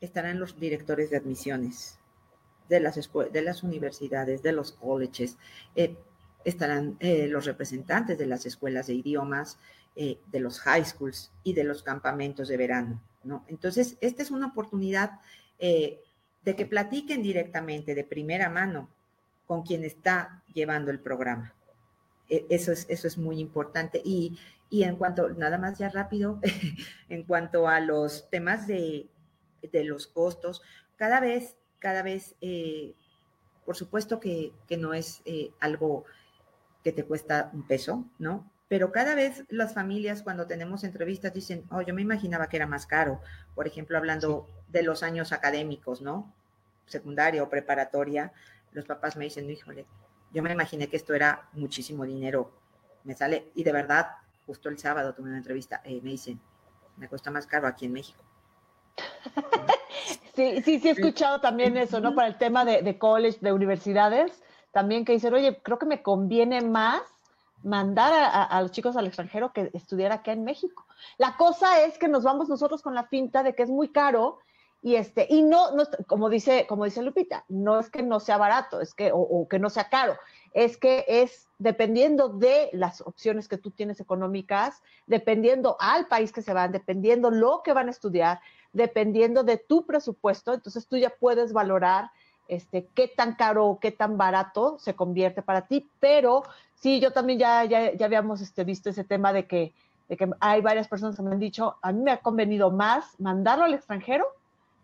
estarán 0.00 0.38
los 0.38 0.58
directores 0.58 1.10
de 1.10 1.18
admisiones 1.18 1.98
de 2.68 2.80
las, 2.80 3.10
de 3.32 3.42
las 3.42 3.62
universidades, 3.62 4.42
de 4.42 4.52
los 4.52 4.72
colleges, 4.72 5.36
estarán 6.48 6.96
eh, 7.00 7.28
los 7.28 7.44
representantes 7.44 8.18
de 8.18 8.26
las 8.26 8.46
escuelas 8.46 8.86
de 8.86 8.94
idiomas, 8.94 9.58
eh, 9.96 10.18
de 10.30 10.40
los 10.40 10.60
high 10.60 10.84
schools 10.84 11.32
y 11.42 11.52
de 11.52 11.64
los 11.64 11.82
campamentos 11.82 12.48
de 12.48 12.56
verano, 12.56 13.02
¿no? 13.24 13.44
Entonces, 13.48 13.96
esta 14.00 14.22
es 14.22 14.30
una 14.30 14.48
oportunidad 14.48 15.20
eh, 15.58 16.00
de 16.44 16.56
que 16.56 16.66
platiquen 16.66 17.22
directamente, 17.22 17.94
de 17.94 18.04
primera 18.04 18.48
mano, 18.48 18.88
con 19.46 19.62
quien 19.62 19.84
está 19.84 20.42
llevando 20.54 20.90
el 20.90 21.00
programa. 21.00 21.54
E, 22.28 22.46
eso 22.48 22.72
es, 22.72 22.86
eso 22.88 23.06
es 23.06 23.18
muy 23.18 23.40
importante. 23.40 24.00
Y, 24.04 24.38
y 24.70 24.84
en 24.84 24.96
cuanto, 24.96 25.30
nada 25.30 25.58
más 25.58 25.78
ya 25.78 25.88
rápido, 25.88 26.40
en 27.08 27.24
cuanto 27.24 27.68
a 27.68 27.80
los 27.80 28.30
temas 28.30 28.66
de, 28.66 29.08
de 29.72 29.84
los 29.84 30.06
costos, 30.06 30.62
cada 30.96 31.20
vez, 31.20 31.56
cada 31.78 32.02
vez, 32.02 32.34
por 33.64 33.76
supuesto 33.76 34.18
que, 34.20 34.52
que 34.66 34.76
no 34.76 34.94
es 34.94 35.22
algo 35.60 36.04
que 36.88 37.02
te 37.02 37.04
cuesta 37.04 37.50
un 37.52 37.64
peso, 37.64 38.06
¿no? 38.18 38.50
Pero 38.66 38.92
cada 38.92 39.14
vez 39.14 39.44
las 39.50 39.74
familias 39.74 40.22
cuando 40.22 40.46
tenemos 40.46 40.84
entrevistas 40.84 41.34
dicen, 41.34 41.64
oh, 41.70 41.82
yo 41.82 41.92
me 41.92 42.00
imaginaba 42.00 42.48
que 42.48 42.56
era 42.56 42.66
más 42.66 42.86
caro, 42.86 43.20
por 43.54 43.66
ejemplo, 43.66 43.98
hablando 43.98 44.48
de 44.68 44.82
los 44.82 45.02
años 45.02 45.32
académicos, 45.32 46.00
¿no? 46.00 46.32
Secundaria 46.86 47.42
o 47.42 47.50
preparatoria, 47.50 48.32
los 48.72 48.86
papás 48.86 49.18
me 49.18 49.24
dicen, 49.24 49.50
híjole, 49.50 49.84
yo 50.32 50.42
me 50.42 50.50
imaginé 50.50 50.88
que 50.88 50.96
esto 50.96 51.12
era 51.12 51.46
muchísimo 51.52 52.06
dinero, 52.06 52.52
me 53.04 53.14
sale, 53.14 53.52
y 53.54 53.64
de 53.64 53.72
verdad, 53.72 54.08
justo 54.46 54.70
el 54.70 54.78
sábado 54.78 55.12
tuve 55.12 55.28
una 55.28 55.36
entrevista, 55.36 55.82
eh, 55.84 56.00
me 56.02 56.12
dicen, 56.12 56.40
me 56.96 57.06
cuesta 57.06 57.30
más 57.30 57.46
caro 57.46 57.68
aquí 57.68 57.84
en 57.84 57.92
México. 57.92 58.24
Sí, 60.34 60.62
sí, 60.62 60.78
sí 60.78 60.88
he 60.88 60.92
escuchado 60.92 61.40
también 61.40 61.76
eso, 61.76 61.98
¿no? 61.98 62.14
Para 62.14 62.28
el 62.28 62.38
tema 62.38 62.64
de, 62.64 62.82
de 62.82 62.96
college, 62.96 63.38
de 63.40 63.52
universidades, 63.52 64.40
también 64.72 65.04
que 65.04 65.12
dicen, 65.12 65.34
oye, 65.34 65.60
creo 65.62 65.78
que 65.78 65.86
me 65.86 66.02
conviene 66.02 66.60
más 66.60 67.02
mandar 67.62 68.12
a, 68.14 68.60
los 68.62 68.70
chicos 68.70 68.96
al 68.96 69.06
extranjero 69.06 69.52
que 69.52 69.70
estudiar 69.72 70.12
acá 70.12 70.32
en 70.32 70.44
México. 70.44 70.86
La 71.16 71.36
cosa 71.36 71.82
es 71.82 71.98
que 71.98 72.08
nos 72.08 72.22
vamos 72.22 72.48
nosotros 72.48 72.82
con 72.82 72.94
la 72.94 73.04
finta 73.04 73.42
de 73.42 73.54
que 73.54 73.64
es 73.64 73.70
muy 73.70 73.88
caro 73.88 74.38
y 74.80 74.94
este 74.94 75.26
y 75.28 75.42
no, 75.42 75.72
no 75.72 75.82
como 76.06 76.28
dice 76.28 76.66
como 76.68 76.84
dice 76.84 77.02
Lupita, 77.02 77.44
no 77.48 77.80
es 77.80 77.90
que 77.90 78.02
no 78.02 78.20
sea 78.20 78.36
barato, 78.36 78.80
es 78.80 78.94
que 78.94 79.10
o, 79.12 79.48
que 79.48 79.58
no 79.58 79.70
sea 79.70 79.88
caro, 79.88 80.16
es 80.52 80.76
que 80.76 81.04
es 81.08 81.48
dependiendo 81.58 82.28
de 82.28 82.70
las 82.72 83.00
opciones 83.00 83.48
que 83.48 83.58
tú 83.58 83.72
tienes 83.72 83.98
económicas, 83.98 84.80
dependiendo 85.06 85.76
al 85.80 86.06
país 86.06 86.30
que 86.30 86.42
se 86.42 86.52
van, 86.52 86.70
dependiendo 86.70 87.32
lo 87.32 87.62
que 87.64 87.72
van 87.72 87.88
a 87.88 87.90
estudiar, 87.90 88.40
dependiendo 88.72 89.42
de 89.42 89.56
tu 89.56 89.84
presupuesto, 89.84 90.54
entonces 90.54 90.86
tú 90.86 90.96
ya 90.96 91.10
puedes 91.10 91.52
valorar 91.52 92.12
este, 92.48 92.88
qué 92.94 93.08
tan 93.08 93.34
caro 93.34 93.66
o 93.66 93.78
qué 93.78 93.92
tan 93.92 94.16
barato 94.16 94.78
se 94.78 94.94
convierte 94.94 95.42
para 95.42 95.66
ti, 95.66 95.88
pero 96.00 96.42
sí, 96.74 96.98
yo 97.00 97.12
también 97.12 97.38
ya, 97.38 97.64
ya, 97.64 97.92
ya 97.92 98.06
habíamos 98.06 98.40
este, 98.40 98.64
visto 98.64 98.90
ese 98.90 99.04
tema 99.04 99.32
de 99.32 99.46
que, 99.46 99.72
de 100.08 100.16
que 100.16 100.28
hay 100.40 100.60
varias 100.60 100.88
personas 100.88 101.16
que 101.16 101.22
me 101.22 101.30
han 101.30 101.38
dicho, 101.38 101.76
a 101.82 101.92
mí 101.92 102.02
me 102.02 102.10
ha 102.10 102.20
convenido 102.20 102.70
más 102.70 103.18
mandarlo 103.20 103.64
al 103.64 103.74
extranjero 103.74 104.26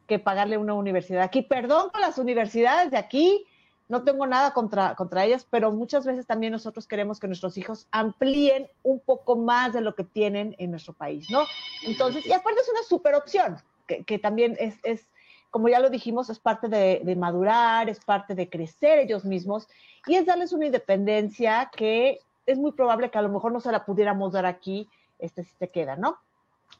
que 0.06 0.18
pagarle 0.18 0.58
una 0.58 0.74
universidad 0.74 1.22
aquí. 1.22 1.42
Perdón 1.42 1.90
con 1.90 2.00
las 2.00 2.18
universidades 2.18 2.90
de 2.90 2.98
aquí, 2.98 3.46
no 3.88 4.02
tengo 4.02 4.26
nada 4.26 4.52
contra, 4.52 4.94
contra 4.94 5.24
ellas, 5.24 5.46
pero 5.48 5.70
muchas 5.72 6.04
veces 6.04 6.26
también 6.26 6.52
nosotros 6.52 6.86
queremos 6.86 7.20
que 7.20 7.26
nuestros 7.26 7.56
hijos 7.56 7.86
amplíen 7.90 8.68
un 8.82 9.00
poco 9.00 9.36
más 9.36 9.72
de 9.72 9.80
lo 9.80 9.94
que 9.94 10.04
tienen 10.04 10.54
en 10.58 10.70
nuestro 10.70 10.92
país, 10.92 11.30
¿no? 11.30 11.44
Entonces, 11.86 12.26
y 12.26 12.32
aparte 12.32 12.60
es 12.60 12.68
una 12.68 12.82
super 12.82 13.14
opción, 13.14 13.56
que, 13.86 14.04
que 14.04 14.18
también 14.18 14.56
es, 14.58 14.76
es 14.82 15.06
como 15.54 15.68
ya 15.68 15.78
lo 15.78 15.88
dijimos, 15.88 16.30
es 16.30 16.40
parte 16.40 16.66
de, 16.66 17.14
madurar, 17.16 17.88
es 17.88 18.04
parte 18.04 18.34
de 18.34 18.50
crecer 18.50 18.98
ellos 18.98 19.24
mismos 19.24 19.68
y 20.04 20.16
es 20.16 20.26
darles 20.26 20.52
una 20.52 20.66
independencia 20.66 21.70
que 21.76 22.18
es 22.44 22.58
muy 22.58 22.72
probable 22.72 23.08
que 23.08 23.18
a 23.18 23.22
lo 23.22 23.28
mejor 23.28 23.52
no 23.52 23.60
se 23.60 23.70
la 23.70 23.84
pudiéramos 23.84 24.32
dar 24.32 24.46
aquí, 24.46 24.88
este 25.20 25.44
si 25.44 25.54
te 25.54 25.68
queda, 25.68 25.94
¿no? 25.94 26.18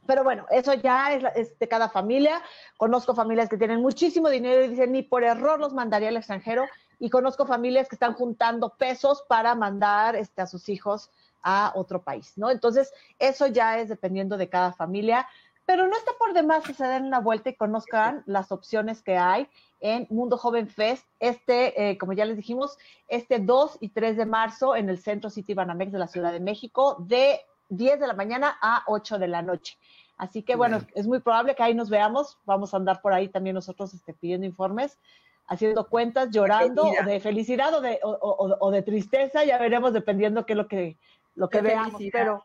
Pero 0.09 0.25
bueno, 0.25 0.47
eso 0.51 0.75
ya 0.75 1.13
es, 1.15 1.57
de 1.57 1.69
cada 1.69 1.89
familia. 1.89 2.43
Conozco 2.77 3.15
familias 3.15 3.49
que 3.49 3.59
tienen 3.59 3.81
muchísimo 3.81 4.29
dinero 4.29 4.65
y 4.65 4.69
dicen, 4.71 4.91
ni 4.91 5.05
por 5.05 5.23
error 5.23 5.61
los 5.61 5.73
mandaría 5.73 6.09
al 6.09 6.17
extranjero. 6.17 6.65
Y 6.99 7.11
conozco 7.11 7.47
familias 7.47 7.89
que 7.89 7.95
están 7.95 8.15
juntando 8.15 8.71
pesos 8.71 9.25
para 9.29 9.55
mandar 9.55 10.17
este, 10.17 10.43
a 10.43 10.49
sus 10.49 10.69
hijos 10.69 11.13
a 11.45 11.71
otro 11.77 12.03
país, 12.03 12.33
¿no? 12.35 12.51
Entonces, 12.51 12.93
eso 13.21 13.47
ya 13.47 13.79
es 13.79 13.89
dependiendo 13.89 14.37
de 14.37 14.49
cada 14.49 14.73
familia 14.73 15.29
pero 15.67 15.87
no 15.87 15.97
está 15.97 16.13
por 16.19 16.33
demás 16.35 16.65
que 16.65 16.75
se 16.75 16.87
den 16.87 17.05
una 17.05 17.21
vuelta 17.21 17.51
y 17.51 17.55
conozcan 17.55 18.23
las 18.27 18.53
opciones 18.53 19.03
que 19.03 19.17
hay 19.17 19.49
en 19.81 20.07
Mundo 20.11 20.37
Joven 20.37 20.69
Fest, 20.69 21.07
este, 21.21 21.91
eh, 21.91 21.99
como 21.99 22.13
ya 22.13 22.25
les 22.25 22.37
dijimos, 22.37 22.77
este 23.09 23.39
2 23.39 23.79
y 23.81 23.91
3 23.91 24.17
de 24.17 24.27
marzo 24.27 24.77
en 24.77 24.89
el 24.89 24.99
Centro 24.99 25.31
City 25.31 25.55
Banamex 25.55 25.93
de 25.93 25.99
la 25.99 26.09
Ciudad 26.09 26.33
de 26.33 26.41
México, 26.41 26.97
de 27.01 27.41
10 27.69 28.01
de 28.01 28.07
la 28.07 28.15
mañana 28.15 28.59
a 28.61 28.85
8 28.87 29.19
de 29.19 29.29
la 29.29 29.43
noche. 29.43 29.79
Así 30.17 30.43
que 30.43 30.55
bueno, 30.55 30.81
es 30.95 31.07
muy 31.07 31.21
probable 31.21 31.55
que 31.55 31.63
ahí 31.63 31.75
nos 31.75 31.91
veamos. 31.91 32.39
Vamos 32.45 32.73
a 32.73 32.77
andar 32.77 33.01
por 33.03 33.13
ahí 33.13 33.29
también 33.29 33.55
nosotros 33.55 33.93
este, 33.95 34.15
pidiendo 34.15 34.47
informes 34.47 34.99
haciendo 35.47 35.89
cuentas, 35.89 36.31
llorando, 36.31 36.85
o 36.85 37.05
de 37.05 37.21
felicidad 37.21 37.75
o 37.75 37.81
de, 37.81 37.99
o, 38.03 38.71
de 38.71 38.83
tristeza, 38.83 39.45
ya 39.45 39.59
veremos 39.59 39.93
dependiendo 39.93 40.47
qué 40.47 40.55
es 40.55 40.57
lo 40.57 40.69
que, 40.69 40.97
lo 41.35 41.49
que 41.49 41.61
veamos, 41.61 42.01
pero, 42.13 42.45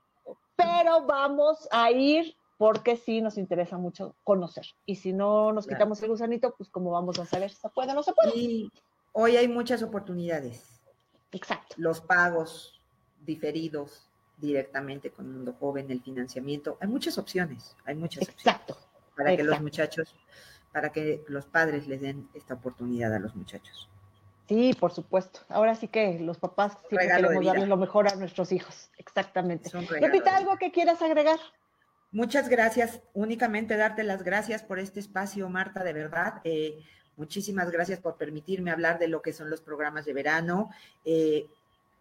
pero 0.56 1.06
vamos 1.06 1.68
a 1.72 1.92
ir 1.92 2.36
porque 2.60 2.98
sí 2.98 3.22
nos 3.22 3.38
interesa 3.38 3.78
mucho 3.78 4.18
conocer. 4.26 4.66
Y 4.86 4.98
si 4.98 5.14
no 5.14 5.54
nos 5.54 5.66
quitamos 5.66 6.04
el 6.04 6.10
gusanito, 6.10 6.54
pues 6.58 6.70
cómo 6.70 6.92
vamos 6.92 7.18
a 7.18 7.26
saber 7.26 7.52
si 7.52 7.56
se 7.56 7.70
puede 7.70 7.94
o 7.94 7.96
no 7.96 8.04
se 8.04 8.12
puede. 8.12 8.36
Y 8.36 8.70
hoy 9.14 9.38
hay 9.38 9.48
muchas 9.48 9.82
oportunidades. 9.82 10.82
Exacto. 11.32 11.76
Los 11.78 12.02
pagos 12.02 12.82
diferidos 13.26 14.10
directamente 14.36 15.10
con 15.10 15.32
Mundo 15.32 15.56
Joven, 15.58 15.90
el 15.90 16.02
financiamiento, 16.02 16.78
hay 16.82 16.90
muchas 16.90 17.18
opciones, 17.18 17.78
hay 17.86 17.96
muchas 17.96 18.28
Exacto. 18.28 18.74
opciones 18.74 19.14
para 19.16 19.38
que 19.38 19.44
los 19.44 19.62
muchachos, 19.62 20.14
para 20.74 20.92
que 20.92 21.24
los 21.30 21.46
padres 21.46 21.88
les 21.88 22.02
den 22.02 22.28
esta 22.34 22.56
oportunidad 22.56 23.14
a 23.14 23.20
los 23.20 23.38
muchachos. 23.38 23.88
Sí, 24.50 24.76
por 24.78 24.92
supuesto. 24.92 25.40
Ahora 25.48 25.76
sí 25.76 25.88
que 25.88 26.20
los 26.20 26.38
papás 26.38 26.78
siempre 26.90 27.08
queremos 27.08 27.46
darle 27.46 27.68
lo 27.68 27.78
mejor 27.78 28.10
a 28.10 28.16
nuestros 28.16 28.52
hijos. 28.52 28.90
Exactamente. 28.98 29.70
Repita 29.70 30.36
algo 30.36 30.58
que 30.58 30.74
quieras 30.74 31.02
agregar. 31.02 31.40
Muchas 32.12 32.50
gracias. 32.50 33.02
Únicamente 33.14 33.78
darte 33.78 34.04
las 34.04 34.24
gracias 34.24 34.64
por 34.64 34.80
este 34.80 35.00
espacio, 35.00 35.48
Marta, 35.50 35.84
de 35.84 35.94
verdad. 35.94 36.42
Eh, 36.44 36.84
muchísimas 37.18 37.70
gracias 37.70 38.00
por 38.00 38.18
permitirme 38.18 38.72
hablar 38.72 38.98
de 38.98 39.08
lo 39.08 39.22
que 39.22 39.34
son 39.34 39.50
los 39.50 39.62
programas 39.62 40.06
de 40.06 40.14
verano. 40.14 40.70
Eh, 41.06 41.48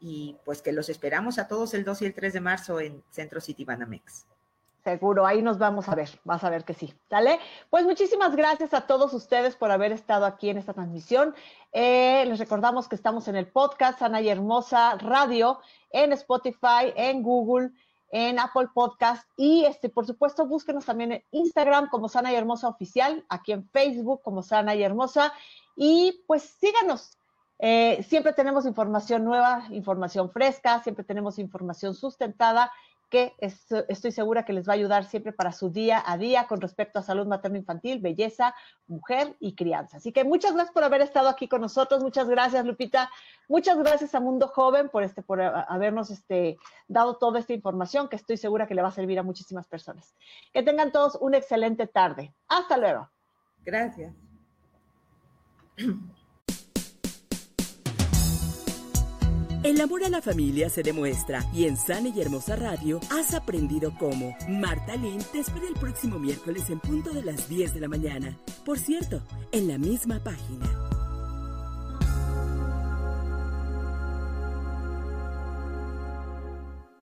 y 0.00 0.36
pues 0.44 0.62
que 0.62 0.72
los 0.72 0.88
esperamos 0.88 1.38
a 1.38 1.48
todos 1.48 1.74
el 1.74 1.84
2 1.84 2.02
y 2.02 2.06
el 2.06 2.14
3 2.14 2.32
de 2.32 2.40
marzo 2.40 2.80
en 2.80 3.02
Centro 3.11 3.40
City 3.40 3.64
Banamex. 3.64 4.26
Seguro, 4.84 5.26
ahí 5.26 5.42
nos 5.42 5.59
vamos 5.59 5.88
a 5.88 5.94
ver, 5.94 6.09
vas 6.24 6.44
a 6.44 6.50
ver 6.50 6.64
que 6.64 6.72
sí, 6.72 6.94
¿sale? 7.11 7.38
Pues 7.68 7.84
muchísimas 7.84 8.34
gracias 8.34 8.72
a 8.72 8.86
todos 8.86 9.12
ustedes 9.12 9.56
por 9.56 9.70
haber 9.70 9.92
estado 9.92 10.24
aquí 10.24 10.48
en 10.48 10.56
esta 10.56 10.72
transmisión. 10.72 11.34
Eh, 11.72 12.24
les 12.26 12.38
recordamos 12.38 12.88
que 12.88 12.94
estamos 12.94 13.28
en 13.28 13.36
el 13.36 13.48
podcast 13.48 14.00
Ana 14.00 14.22
y 14.22 14.30
Hermosa 14.30 14.96
Radio, 14.96 15.61
en 15.90 16.12
Spotify, 16.12 16.94
en 16.96 17.22
Google, 17.22 17.72
en 18.11 18.38
Apple 18.38 18.68
Podcast. 18.74 19.28
Y 19.36 19.64
este, 19.64 19.88
por 19.88 20.06
supuesto, 20.06 20.46
búsquenos 20.46 20.84
también 20.84 21.12
en 21.12 21.24
Instagram 21.30 21.88
como 21.88 22.09
Sana 22.09 22.32
y 22.32 22.36
Hermosa 22.36 22.68
Oficial, 22.68 23.24
aquí 23.28 23.52
en 23.52 23.68
Facebook 23.68 24.22
como 24.22 24.42
Sana 24.42 24.74
y 24.74 24.82
Hermosa. 24.82 25.32
Y 25.76 26.24
pues 26.26 26.42
síganos. 26.42 27.18
Eh, 27.61 28.04
siempre 28.09 28.32
tenemos 28.32 28.66
información 28.66 29.24
nueva, 29.24 29.66
información 29.70 30.30
fresca, 30.30 30.80
siempre 30.82 31.04
tenemos 31.04 31.38
información 31.38 31.94
sustentada 31.94 32.70
que 33.09 33.34
estoy 33.40 34.12
segura 34.12 34.44
que 34.44 34.52
les 34.52 34.68
va 34.68 34.72
a 34.72 34.76
ayudar 34.76 35.04
siempre 35.04 35.32
para 35.32 35.52
su 35.52 35.70
día 35.70 36.02
a 36.04 36.18
día 36.18 36.46
con 36.46 36.61
respecto 36.61 36.98
a 36.98 37.02
salud 37.02 37.26
materno-infantil, 37.26 38.00
belleza, 38.00 38.54
mujer 38.86 39.34
y 39.40 39.54
crianza. 39.54 39.96
Así 39.96 40.12
que 40.12 40.24
muchas 40.24 40.52
gracias 40.52 40.72
por 40.72 40.84
haber 40.84 41.00
estado 41.00 41.28
aquí 41.28 41.48
con 41.48 41.61
nosotros. 41.61 42.02
Muchas 42.02 42.28
gracias, 42.28 42.64
Lupita. 42.66 43.11
Muchas 43.48 43.78
gracias 43.78 44.14
a 44.14 44.20
Mundo 44.20 44.48
Joven 44.48 44.90
por, 44.90 45.02
este, 45.02 45.22
por 45.22 45.40
habernos 45.40 46.11
este, 46.11 46.59
dado 46.86 47.16
toda 47.16 47.38
esta 47.38 47.54
información 47.54 48.09
que 48.09 48.16
estoy 48.16 48.36
segura 48.36 48.66
que 48.66 48.74
le 48.74 48.82
va 48.82 48.88
a 48.88 48.92
servir 48.92 49.18
a 49.18 49.22
muchísimas 49.22 49.66
personas. 49.66 50.14
Que 50.52 50.62
tengan 50.62 50.92
todos 50.92 51.16
una 51.20 51.38
excelente 51.38 51.86
tarde. 51.86 52.34
Hasta 52.48 52.76
luego. 52.76 53.09
Gracias. 53.64 54.14
El 59.64 59.80
amor 59.80 60.04
a 60.04 60.09
la 60.09 60.22
familia 60.22 60.70
se 60.70 60.84
demuestra 60.84 61.44
y 61.52 61.64
en 61.64 61.76
Sana 61.76 62.11
y 62.14 62.20
Hermosa 62.20 62.54
Radio 62.54 63.00
has 63.11 63.34
aprendido 63.34 63.92
cómo. 63.98 64.36
Marta 64.48 64.94
Lynn 64.94 65.18
te 65.32 65.40
espera 65.40 65.66
el 65.66 65.74
próximo 65.74 66.20
miércoles 66.20 66.70
en 66.70 66.78
punto 66.78 67.11
de 67.11 67.24
las 67.24 67.48
10 67.48 67.74
de 67.74 67.80
la 67.80 67.88
mañana. 67.88 68.38
Por 68.64 68.78
cierto, 68.78 69.20
en 69.50 69.66
la 69.66 69.76
misma 69.76 70.22
página. 70.22 70.97